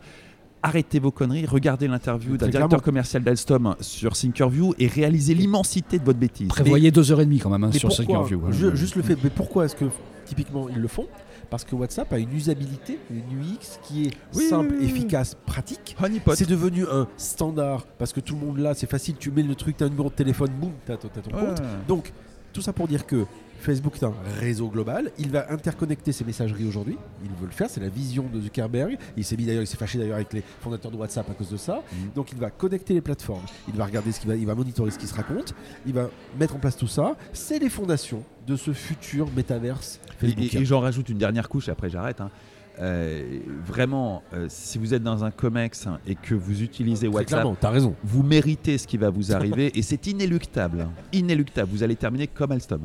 arrêtez 0.64 1.00
vos 1.00 1.12
conneries, 1.12 1.46
regardez 1.46 1.88
l'interview 1.88 2.32
d'un 2.36 2.48
directeur 2.48 2.68
clairement. 2.68 2.84
commercial 2.84 3.24
d'Alstom 3.24 3.76
sur 3.80 4.14
Thinkerview 4.14 4.74
et 4.80 4.88
réalisez 4.88 5.34
l'immensité 5.36 6.00
de 6.00 6.04
votre 6.04 6.20
bêtise. 6.20 6.48
Prévoyez 6.50 6.92
deux 6.92 7.12
heures 7.12 7.22
et 7.22 7.26
demie 7.26 7.40
quand 7.40 7.50
même 7.52 7.64
hein, 7.64 7.72
sur 7.72 7.88
pourquoi 7.90 8.06
Secureview. 8.06 8.42
hein. 8.48 8.50
Je- 8.52 8.76
Juste 8.76 8.96
le 8.96 9.04
fait, 9.04 9.18
mais 9.24 9.30
pourquoi 9.30 9.66
est-ce 9.66 9.76
que 9.76 9.86
typiquement 10.26 10.68
ils 10.68 10.80
le 10.82 10.88
font? 10.88 11.06
Parce 11.50 11.64
que 11.64 11.76
WhatsApp 11.76 12.12
a 12.12 12.18
une 12.18 12.34
usabilité, 12.34 13.00
une 13.10 13.20
UX 13.40 13.80
qui 13.84 14.06
est 14.08 14.12
Oui, 14.36 14.50
simple, 14.50 14.72
oui, 14.72 14.78
oui, 14.82 14.86
oui. 14.92 14.98
efficace, 14.98 15.38
pratique. 15.46 15.96
Honeypot. 16.04 16.36
C'est 16.36 16.50
devenu 16.50 16.84
un 16.92 17.08
standard 17.16 17.86
parce 18.00 18.12
que 18.12 18.20
tout 18.20 18.34
le 18.36 18.46
monde 18.46 18.58
l'a, 18.58 18.74
c'est 18.74 18.90
facile, 18.90 19.16
tu 19.18 19.32
mets 19.32 19.44
le 19.44 19.56
truc, 19.56 19.78
t'as 19.78 19.86
un 19.86 19.90
numéro 19.90 20.10
de 20.10 20.16
téléphone, 20.16 20.50
boum, 20.60 20.72
t'as 20.86 20.98
ton 20.98 21.08
compte. 21.32 21.62
Donc, 21.88 22.12
tout 22.58 22.64
ça 22.64 22.74
pour 22.74 22.88
dire 22.88 23.06
que 23.06 23.28
Facebook 23.60 23.98
est 23.98 24.04
un 24.04 24.14
réseau 24.40 24.68
global, 24.68 25.12
il 25.20 25.30
va 25.30 25.52
interconnecter 25.52 26.12
ses 26.12 26.24
messageries 26.26 26.66
aujourd'hui, 26.68 26.98
il 27.24 27.30
veut 27.40 27.46
le 27.46 27.52
faire, 27.52 27.70
c'est 27.70 27.80
la 27.80 27.88
vision 27.90 28.26
de 28.34 28.42
Zuckerberg, 28.42 28.98
il 29.16 29.24
s'est 29.24 29.38
mis 29.38 29.46
d'ailleurs, 29.46 29.62
il 29.62 29.68
s'est 29.68 29.78
fâché 29.78 30.00
d'ailleurs 30.00 30.16
avec 30.16 30.34
les 30.34 30.42
fondateurs 30.62 30.90
de 30.90 30.98
WhatsApp 30.98 31.30
à 31.30 31.34
cause 31.36 31.52
de 31.52 31.58
ça, 31.58 31.84
Mhm. 31.92 32.12
donc 32.16 32.32
il 32.32 32.40
va 32.40 32.50
connecter 32.50 32.96
les 32.96 33.02
plateformes, 33.02 33.46
il 33.68 33.76
va 33.76 33.86
regarder 33.86 34.12
ce 34.12 34.20
qu'il 34.20 34.28
va, 34.30 34.36
il 34.36 34.46
va 34.48 34.56
monitorer 34.56 34.90
ce 34.90 34.98
qui 34.98 35.06
se 35.06 35.14
raconte, 35.14 35.54
il 35.86 35.94
va 35.94 36.10
mettre 36.40 36.56
en 36.56 36.60
place 36.60 36.78
tout 36.78 36.88
ça, 36.88 37.16
c'est 37.32 37.60
les 37.60 37.70
fondations 37.70 38.24
de 38.48 38.56
ce 38.56 38.74
futur 38.74 39.28
métaverse 39.36 40.00
Et, 40.24 40.28
Facebook. 40.30 40.54
et- 40.56 40.58
et 40.58 40.66
j'en 40.66 40.80
rajoute 40.80 41.10
une 41.10 41.20
dernière 41.20 41.48
couche, 41.48 41.70
après 41.70 41.92
j'arrête. 41.92 42.22
hein. 42.22 42.32
Euh, 42.80 43.40
vraiment, 43.66 44.22
euh, 44.34 44.46
si 44.50 44.78
vous 44.78 44.94
êtes 44.94 45.02
dans 45.04 45.24
un 45.24 45.32
COMEX 45.32 45.88
hein, 45.88 46.00
et 46.06 46.14
que 46.16 46.36
vous 46.36 46.62
utilisez 46.62 47.08
WhatsApp, 47.08 47.48
t'as 47.60 47.70
raison. 47.72 47.96
vous 48.04 48.22
méritez 48.24 48.78
ce 48.78 48.86
qui 48.86 48.98
va 48.98 49.10
vous 49.10 49.34
arriver 49.34 49.72
et 49.78 49.82
c'est 49.82 50.06
inéluctable. 50.08 50.82
hein. 50.82 50.92
Inéluctable. 51.12 51.70
Vous 51.72 51.82
allez 51.84 51.96
terminer 51.96 52.28
comme 52.28 52.52
Alstom. 52.52 52.82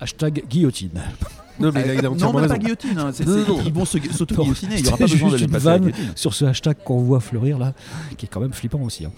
Hashtag 0.00 0.44
guillotine. 0.48 0.90
Non 1.58 1.70
mais 1.72 1.84
il 1.94 1.98
a 2.00 2.02
non, 2.02 2.12
entièrement 2.12 2.40
même 2.40 2.48
pas 2.48 2.58
guillotine. 2.58 2.98
hein. 2.98 3.12
Non, 3.24 3.36
non, 3.36 3.44
non. 3.48 3.62
Ils 3.64 3.72
vont 3.72 3.80
Non, 3.80 3.86
s'auto-guillotiner. 3.86 4.76
Il 4.76 4.82
n'y 4.82 4.88
aura 4.88 4.98
pas 4.98 5.06
besoin 5.06 5.30
de 5.30 5.36
les 5.36 5.44
une 5.44 5.50
vanne 5.56 5.80
guillotine. 5.82 6.12
sur 6.14 6.34
ce 6.34 6.44
hashtag 6.44 6.76
qu'on 6.84 6.98
voit 6.98 7.20
fleurir 7.20 7.56
là, 7.58 7.72
qui 8.18 8.26
est 8.26 8.28
quand 8.28 8.40
même 8.40 8.52
flippant 8.52 8.82
aussi. 8.82 9.06
hein. 9.06 9.12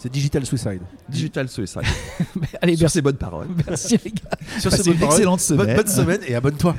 C'est 0.00 0.12
Digital 0.12 0.46
Suicide. 0.46 0.80
Digital 1.08 1.48
Suicide. 1.48 1.82
Allez, 2.62 2.76
Sur 2.76 2.84
merci, 2.84 2.94
ces 2.94 3.02
bonnes 3.02 3.16
paroles. 3.16 3.48
merci 3.66 3.98
les 4.04 4.10
gars. 4.12 4.60
Sur 4.60 4.70
Passez 4.70 4.82
ces 4.84 4.90
bonnes 4.90 4.92
une 4.94 4.98
paroles, 5.00 5.14
excellente 5.14 5.40
semaine. 5.40 5.66
Bonne, 5.66 5.76
bonne 5.76 5.86
semaine 5.88 6.20
et 6.26 6.34
abonne-toi. 6.36 6.76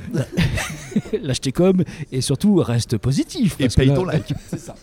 Lâche 1.22 1.42
tes 1.42 1.52
coms 1.52 1.84
et 2.12 2.22
surtout 2.22 2.56
reste 2.56 2.98
positif. 2.98 3.56
Et 3.60 3.64
parce 3.64 3.76
que 3.76 3.80
paye 3.82 3.90
là- 3.90 3.96
ton 3.96 4.06
like. 4.06 4.34
C'est 4.50 4.60
ça. 4.60 4.76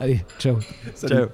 Allez, 0.00 0.24
ciao. 0.38 0.58
Salut. 0.94 1.14
Ciao. 1.14 1.26